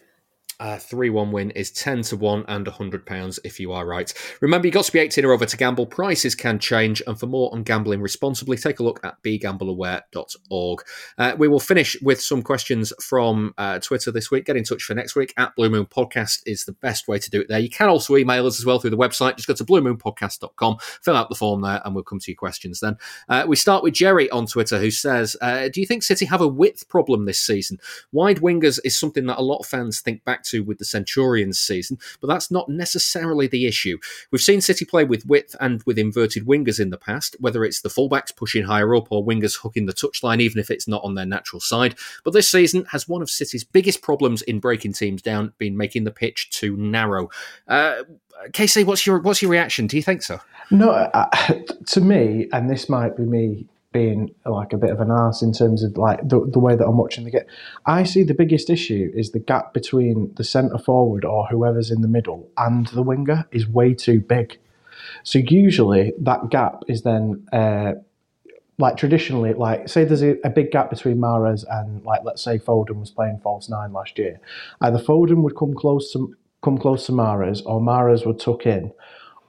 [0.59, 4.11] A 3 1 win is 10 to 1 and £100 if you are right.
[4.41, 5.85] Remember, you've got to be 18 or over to gamble.
[5.85, 6.99] Prices can change.
[7.05, 10.83] And for more on gambling responsibly, take a look at begambleaware.org.
[11.19, 14.45] Uh, we will finish with some questions from uh, Twitter this week.
[14.45, 15.31] Get in touch for next week.
[15.37, 17.59] At Blue Moon Podcast is the best way to do it there.
[17.59, 19.35] You can also email us as well through the website.
[19.35, 22.79] Just go to bluemoonpodcast.com, fill out the form there, and we'll come to your questions
[22.79, 22.97] then.
[23.29, 26.41] Uh, we start with Jerry on Twitter who says, uh, Do you think City have
[26.41, 27.77] a width problem this season?
[28.11, 31.59] Wide wingers is something that a lot of fans think back to with the Centurions
[31.59, 33.97] season, but that's not necessarily the issue.
[34.31, 37.81] We've seen City play with width and with inverted wingers in the past, whether it's
[37.81, 41.15] the fullbacks pushing higher up or wingers hooking the touchline, even if it's not on
[41.15, 41.95] their natural side.
[42.23, 46.03] But this season has one of City's biggest problems in breaking teams down been making
[46.03, 47.29] the pitch too narrow.
[47.67, 48.03] Uh,
[48.53, 49.87] Casey, what's your what's your reaction?
[49.87, 50.39] Do you think so?
[50.69, 51.29] No, uh,
[51.87, 53.67] to me, and this might be me
[53.97, 56.85] being like a bit of an ass in terms of like the, the way that
[56.85, 57.49] I'm watching the game.
[57.85, 62.01] I see the biggest issue is the gap between the centre forward or whoever's in
[62.01, 64.59] the middle and the winger is way too big.
[65.23, 67.93] So usually that gap is then uh,
[68.77, 72.59] like traditionally, like say there's a, a big gap between Mahrez and like let's say
[72.59, 74.39] Foden was playing false nine last year.
[74.81, 78.91] Either Foden would come close to come close to Mahrez or Mahrez would tuck in.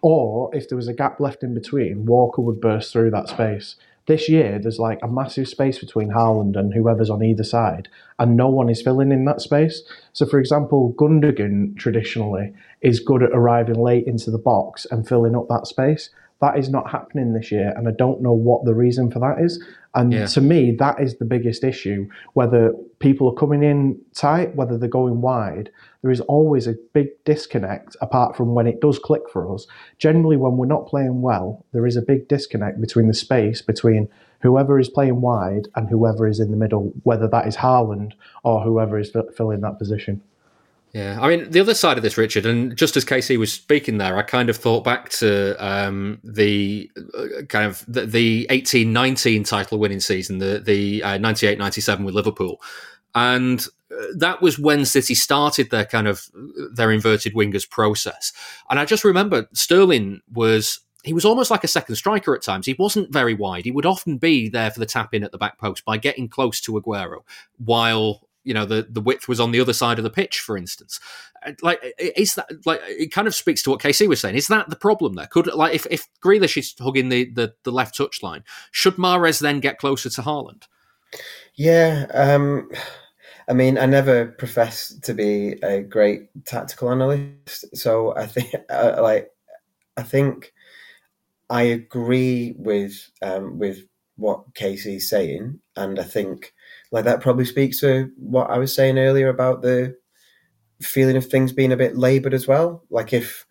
[0.01, 3.77] Or if there was a gap left in between, Walker would burst through that space.
[4.09, 7.89] This year, there's like a massive space between Haaland and whoever's on either side,
[8.19, 9.83] and no one is filling in that space.
[10.15, 15.37] So, for example, Gundogan traditionally is good at arriving late into the box and filling
[15.37, 16.09] up that space.
[16.41, 19.41] That is not happening this year, and I don't know what the reason for that
[19.41, 19.63] is.
[19.95, 20.27] And Yeah.
[20.27, 22.07] to me, that is the biggest issue.
[22.35, 25.71] Whether people are coming in tight, whether they're going wide,
[26.03, 29.67] there is always a big disconnect apart from when it does click for us.
[29.99, 34.09] Generally, when we're not playing well, there is a big disconnect between the space between
[34.41, 38.13] whoever is playing wide and whoever is in the middle, whether that is Haaland
[38.45, 40.21] or whoever is fi- filling that position.
[40.93, 43.99] Yeah, I mean the other side of this, Richard, and just as Casey was speaking
[43.99, 48.93] there, I kind of thought back to um, the uh, kind of the, the eighteen
[48.93, 52.63] nineteen title winning season, the the uh, 98-97 with Liverpool,
[53.15, 56.23] and uh, that was when City started their kind of
[56.73, 58.33] their inverted wingers process.
[58.71, 62.67] And I just remember Sterling was he was almost like a second striker at times.
[62.67, 63.65] He wasn't very wide.
[63.65, 66.29] He would often be there for the tap in at the back post by getting
[66.29, 67.21] close to Aguero,
[67.59, 70.57] while you know the the width was on the other side of the pitch, for
[70.57, 71.01] instance.
[71.47, 74.37] Uh, Like, is that like it kind of speaks to what Casey was saying?
[74.37, 75.27] Is that the problem there?
[75.27, 79.41] Could like if if Grealish is hugging the the, the left touch line, should Mahrez
[79.41, 80.65] then get closer to Haaland?
[81.55, 82.71] Yeah, um,
[83.49, 88.99] I mean, I never profess to be a great tactical analyst, so I think, uh,
[89.01, 89.31] like,
[89.97, 90.53] I think
[91.51, 93.87] I agree with um, with
[94.17, 96.53] what Casey's saying, and I think
[96.91, 99.97] like that probably speaks to what I was saying earlier about the
[100.81, 102.85] feeling of things being a bit laboured as well.
[102.91, 103.47] Like if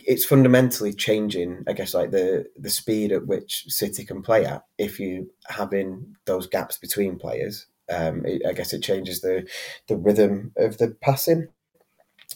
[0.00, 4.64] it's fundamentally changing, I guess, like the the speed at which City can play at.
[4.78, 9.48] If you having those gaps between players, um, it, I guess it changes the
[9.88, 11.48] the rhythm of the passing.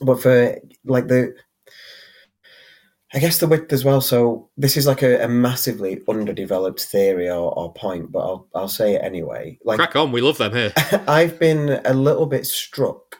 [0.01, 1.35] But for like the,
[3.15, 4.01] I guess the width as well.
[4.01, 8.69] So this is like a, a massively underdeveloped theory or, or point, but I'll I'll
[8.69, 9.59] say it anyway.
[9.65, 10.73] Like Crack on, we love them here.
[11.09, 13.19] I've been a little bit struck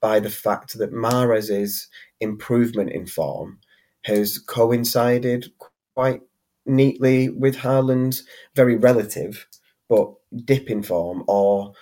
[0.00, 1.88] by the fact that Mahrez's
[2.20, 3.58] improvement in form
[4.04, 5.52] has coincided
[5.94, 6.22] quite
[6.66, 8.24] neatly with Haaland's
[8.54, 9.46] very relative
[9.88, 10.12] but
[10.44, 11.72] dip in form, or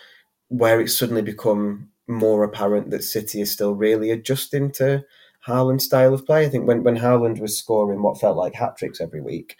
[0.48, 5.04] where it's suddenly become more apparent that City is still really adjusting to
[5.47, 6.44] Haaland's style of play.
[6.44, 9.57] I think when, when Haaland was scoring what felt like hat tricks every week,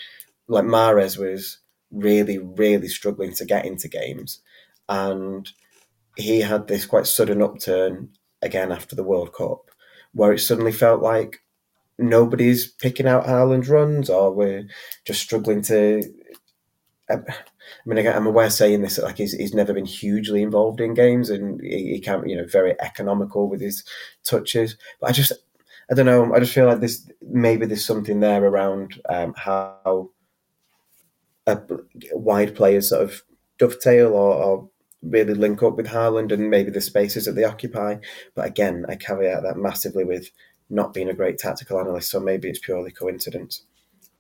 [0.49, 1.59] like Mahrez was
[1.91, 4.41] really, really struggling to get into games.
[4.89, 5.51] And
[6.17, 8.11] he had this quite sudden upturn
[8.43, 9.71] again after the World Cup,
[10.13, 11.43] where it suddenly felt like
[11.99, 14.67] nobody's picking out Haaland's runs, or we're
[15.07, 16.03] just struggling to.
[17.09, 17.17] I
[17.85, 21.31] mean, again, I'm aware saying this like he's, he's never been hugely involved in games,
[21.31, 23.85] and he, he can't, you know, very economical with his
[24.25, 24.77] touches.
[25.01, 25.33] But I just,
[25.91, 26.35] I don't know.
[26.35, 30.11] I just feel like this maybe there's something there around um, how
[31.47, 31.57] uh,
[32.13, 33.23] wide players sort of
[33.59, 34.69] dovetail or, or
[35.03, 37.97] really link up with Haaland and maybe the spaces that they occupy.
[38.35, 40.31] But again, I caveat that massively with
[40.69, 43.63] not being a great tactical analyst, so maybe it's purely coincidence.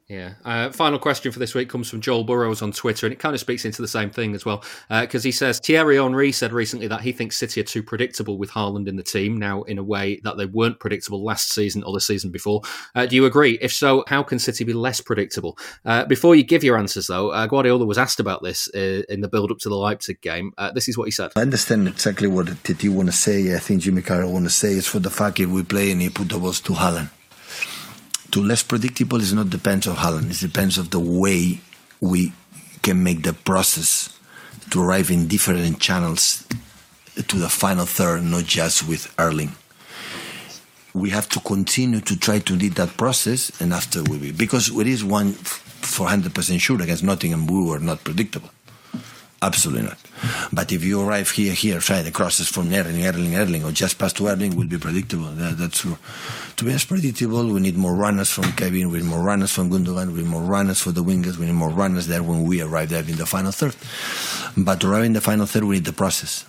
[0.08, 0.34] Yeah.
[0.44, 3.34] Uh, final question for this week comes from Joel Burrows on Twitter, and it kind
[3.34, 4.62] of speaks into the same thing as well.
[4.88, 8.50] Because he says Thierry Henry said recently that he thinks City are too predictable with
[8.50, 11.92] Haaland in the team now, in a way that they weren't predictable last season or
[11.92, 12.62] the season before.
[12.94, 13.58] Uh, do you agree?
[13.60, 15.58] If so, how can City be less predictable?
[15.84, 19.22] Uh, before you give your answers, though, uh, Guardiola was asked about this uh, in
[19.22, 20.52] the build up to the Leipzig game.
[20.56, 21.32] Uh, this is what he said.
[21.34, 23.56] I understand exactly what Titi want to say.
[23.56, 26.00] I think Jimmy Carroll want to say is for the fact if we play and
[26.00, 27.10] he put the balls to Haaland.
[28.36, 30.30] To less predictable is not depends on Haaland.
[30.30, 31.58] It depends of the way
[32.02, 32.34] we
[32.82, 34.10] can make the process
[34.72, 36.46] to arrive in different channels
[37.14, 39.52] to the final third, not just with Erling.
[40.92, 44.68] We have to continue to try to lead that process, and after we will, because
[44.68, 48.50] it is one for hundred percent sure against Nottingham, we were not predictable.
[49.42, 49.98] Absolutely not.
[50.50, 53.98] But if you arrive here, here, try the crosses from Erling, Erling, Erling, or just
[53.98, 55.26] pass to Erling, will be predictable.
[55.26, 55.98] That, that's true.
[56.56, 59.70] To be as predictable, we need more runners from Kevin, we need more runners from
[59.70, 62.62] Gundogan, we need more runners for the wingers, we need more runners there when we
[62.62, 63.76] arrive there in the final third.
[64.56, 66.46] But to arrive in the final third, we need the process.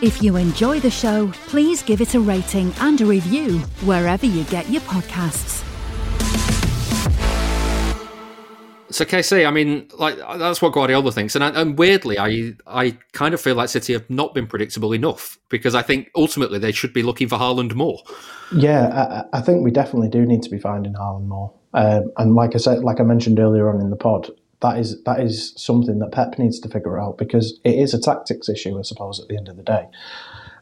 [0.00, 4.44] If you enjoy the show, please give it a rating and a review wherever you
[4.44, 5.67] get your podcasts.
[8.90, 12.96] So Casey, I mean, like that's what Guardiola thinks, and, I, and weirdly, I I
[13.12, 16.72] kind of feel like City have not been predictable enough because I think ultimately they
[16.72, 18.02] should be looking for Haaland more.
[18.54, 21.52] Yeah, I, I think we definitely do need to be finding Haaland more.
[21.74, 25.02] Um, and like I said, like I mentioned earlier on in the pod, that is
[25.04, 28.78] that is something that Pep needs to figure out because it is a tactics issue,
[28.78, 29.86] I suppose, at the end of the day.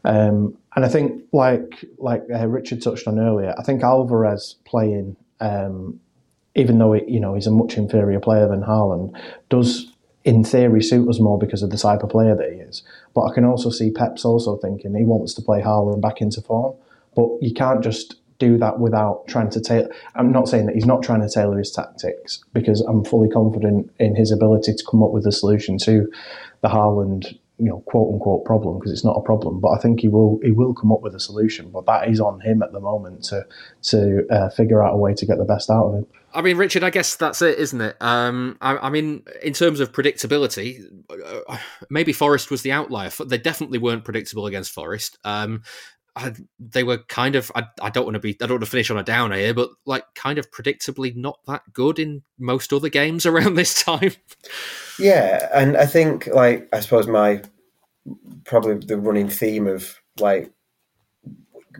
[0.04, 5.16] Um, and I think, like like uh, Richard touched on earlier, I think Alvarez playing,
[5.40, 6.00] um,
[6.56, 9.16] even though it, you know he's a much inferior player than Haaland,
[9.48, 9.92] does
[10.24, 12.82] in theory suit us more because of the type of player that he is.
[13.14, 16.40] But I can also see Pep's also thinking he wants to play Haaland back into
[16.40, 16.74] form.
[17.14, 19.88] But you can't just do that without trying to tailor.
[20.14, 23.90] I'm not saying that he's not trying to tailor his tactics because I'm fully confident
[23.98, 26.10] in his ability to come up with a solution to
[26.60, 29.60] the Haaland, you know, quote unquote problem because it's not a problem.
[29.60, 31.70] But I think he will he will come up with a solution.
[31.70, 33.46] But that is on him at the moment to
[33.84, 36.06] to uh, figure out a way to get the best out of him.
[36.34, 37.96] I mean, Richard, I guess that's it, isn't it?
[37.98, 40.84] Um, I, I, mean, in terms of predictability,
[41.48, 41.56] uh,
[41.88, 43.10] maybe Forest was the outlier.
[43.24, 45.16] They definitely weren't predictable against Forest.
[45.24, 45.62] Um,
[46.14, 47.50] I, they were kind of.
[47.54, 48.36] I, I don't want to be.
[48.42, 51.38] I don't want to finish on a downer here, but like kind of predictably not
[51.46, 54.12] that good in most other games around this time.
[54.98, 57.42] Yeah, and I think like I suppose my
[58.44, 60.52] probably the running theme of like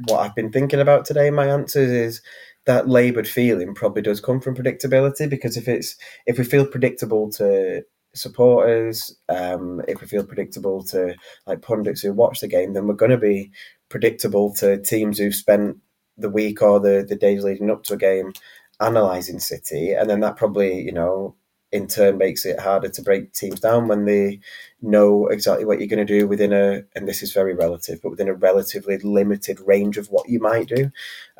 [0.07, 1.31] what I've been thinking about today.
[1.31, 2.23] My answers is
[2.67, 7.31] that laboured feeling probably does come from predictability because if it's if we feel predictable
[7.33, 7.83] to
[8.15, 11.15] supporters, um, if we feel predictable to
[11.47, 13.51] like pundits who watch the game, then we're going to be
[13.89, 15.77] predictable to teams who've spent
[16.19, 18.33] the week or the, the days leading up to a game
[18.81, 19.93] analysing City.
[19.93, 21.35] And then that probably, you know,
[21.73, 24.41] in turn makes it harder to break teams down when they
[24.81, 28.11] know exactly what you're going to do within a, and this is very relative, but
[28.11, 30.91] within a relatively limited range of what you might do.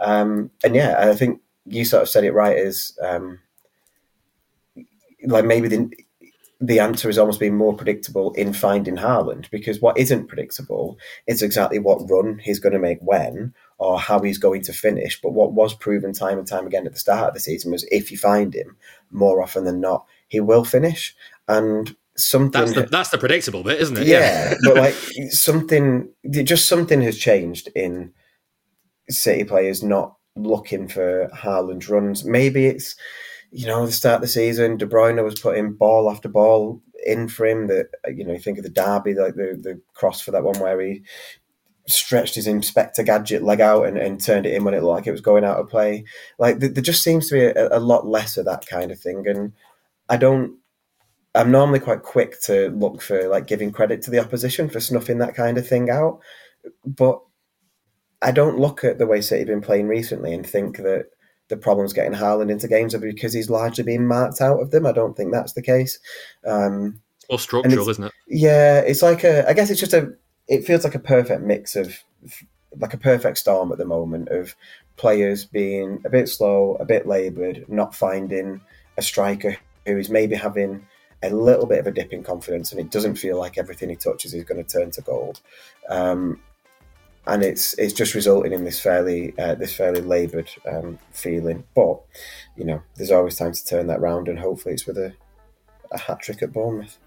[0.01, 3.41] Um, and yeah, I think you sort of said it right is um,
[5.25, 5.91] like maybe the,
[6.61, 11.43] the answer is almost being more predictable in finding Haaland because what isn't predictable is
[11.43, 15.21] exactly what run he's going to make when or how he's going to finish.
[15.21, 17.87] But what was proven time and time again at the start of the season was
[17.91, 18.77] if you find him,
[19.11, 21.15] more often than not, he will finish.
[21.49, 24.07] And something that's the, that's the predictable bit, isn't it?
[24.07, 24.95] Yeah, but like
[25.31, 28.13] something, just something has changed in
[29.09, 32.25] City players not looking for Haaland runs.
[32.25, 32.97] Maybe it's
[33.51, 37.29] you know, the start of the season, De Bruyne was putting ball after ball in
[37.29, 37.69] for him.
[37.69, 40.59] That you know, you think of the derby, like the the cross for that one
[40.59, 41.03] where he
[41.89, 45.07] stretched his Inspector Gadget leg out and, and turned it in when it looked like
[45.07, 46.05] it was going out of play.
[46.39, 49.27] Like there just seems to be a, a lot less of that kind of thing,
[49.27, 49.53] and
[50.09, 50.59] I don't.
[51.35, 55.19] I'm normally quite quick to look for like giving credit to the opposition for snuffing
[55.19, 56.21] that kind of thing out,
[56.85, 57.21] but
[58.23, 61.07] I don't look at the way City have been playing recently and think that
[61.49, 64.87] the problems getting Haaland into games are because he's largely being marked out of them.
[64.87, 65.99] I don't think that's the case.
[66.47, 68.13] Um, or structural, isn't it?
[68.29, 69.49] Yeah, it's like a.
[69.49, 70.13] I guess it's just a.
[70.49, 71.99] It feels like a perfect mix of,
[72.79, 74.55] like a perfect storm at the moment of
[74.97, 78.61] players being a bit slow, a bit laboured, not finding
[78.97, 79.57] a striker
[79.87, 80.87] who is maybe having
[81.23, 83.97] a little bit of a dip in confidence, and it doesn't feel like everything he
[83.97, 85.41] touches is going to turn to gold.
[85.89, 86.41] Um,
[87.27, 91.65] and it's it's just resulting in this fairly uh, this fairly laboured um, feeling.
[91.75, 92.01] But
[92.57, 95.13] you know, there's always time to turn that round, and hopefully, it's with a,
[95.91, 96.99] a hat trick at Bournemouth.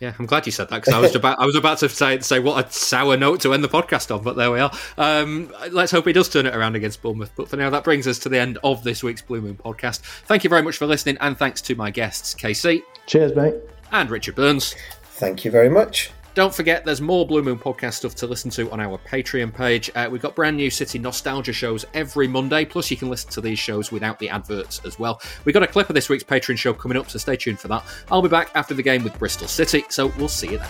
[0.00, 2.18] Yeah, I'm glad you said that because I was about I was about to say
[2.20, 4.72] say what a sour note to end the podcast on, but there we are.
[4.96, 7.30] Um, let's hope he does turn it around against Bournemouth.
[7.36, 10.00] But for now, that brings us to the end of this week's Blue Moon podcast.
[10.24, 12.82] Thank you very much for listening, and thanks to my guests, Casey.
[13.06, 13.56] Cheers, mate.
[13.92, 14.74] And Richard Burns.
[15.02, 16.10] Thank you very much.
[16.34, 19.90] Don't forget, there's more Blue Moon podcast stuff to listen to on our Patreon page.
[19.96, 23.40] Uh, we've got brand new City nostalgia shows every Monday, plus you can listen to
[23.40, 25.20] these shows without the adverts as well.
[25.44, 27.66] We've got a clip of this week's Patreon show coming up, so stay tuned for
[27.68, 27.84] that.
[28.12, 30.68] I'll be back after the game with Bristol City, so we'll see you then.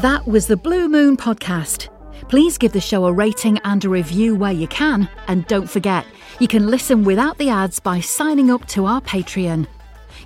[0.00, 1.88] That was the Blue Moon podcast.
[2.28, 5.08] Please give the show a rating and a review where you can.
[5.28, 6.04] And don't forget,
[6.40, 9.68] you can listen without the ads by signing up to our Patreon.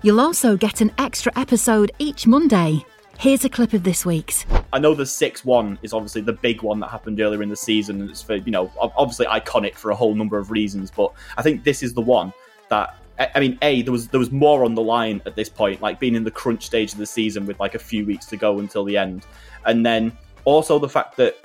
[0.02, 2.82] You'll also get an extra episode each Monday.
[3.18, 4.46] Here's a clip of this week's.
[4.72, 7.56] I know the 6 1 is obviously the big one that happened earlier in the
[7.56, 11.42] season, it's for, you know, obviously iconic for a whole number of reasons, but I
[11.42, 12.32] think this is the one
[12.70, 15.82] that I mean, a there was there was more on the line at this point,
[15.82, 18.38] like being in the crunch stage of the season with like a few weeks to
[18.38, 19.26] go until the end,
[19.66, 20.16] and then
[20.46, 21.36] also the fact that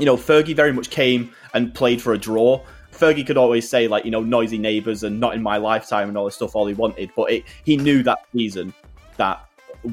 [0.00, 2.64] you know, Fergie very much came and played for a draw.
[2.92, 6.18] Fergie could always say like, you know, noisy neighbours and not in my lifetime and
[6.18, 8.74] all this stuff all he wanted, but it, he knew that season
[9.16, 9.46] that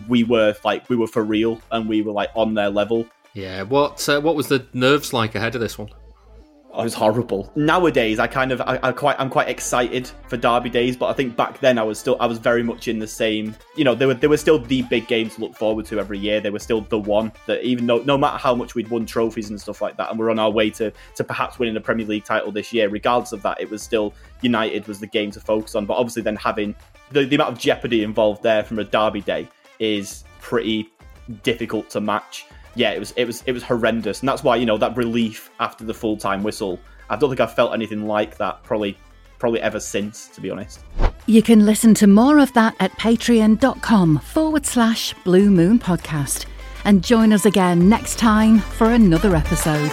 [0.10, 3.06] we were like we were for real and we were like on their level.
[3.34, 3.64] Yeah.
[3.64, 5.90] What uh, what was the nerves like ahead of this one?
[6.78, 7.52] Oh, it was horrible.
[7.56, 11.14] Nowadays, I kind of, I, I quite, I'm quite excited for Derby days, but I
[11.14, 13.56] think back then I was still, I was very much in the same.
[13.76, 16.20] You know, they were, they were still the big games to look forward to every
[16.20, 16.40] year.
[16.40, 19.50] They were still the one that, even though, no matter how much we'd won trophies
[19.50, 22.06] and stuff like that, and we're on our way to, to perhaps winning a Premier
[22.06, 24.14] League title this year, regardless of that, it was still
[24.44, 25.88] United was the game to focus on.
[25.88, 26.76] But obviously, then having
[27.10, 29.48] the, the amount of jeopardy involved there from a Derby day
[29.80, 30.92] is pretty
[31.42, 32.46] difficult to match
[32.78, 35.50] yeah, it was it was it was horrendous, and that's why you know that relief
[35.60, 36.80] after the full time whistle.
[37.10, 38.98] I don't think I've felt anything like that probably
[39.40, 40.80] probably ever since, to be honest.
[41.26, 46.46] You can listen to more of that at patreon.com forward slash blue moon podcast.
[46.86, 49.92] And join us again next time for another episode.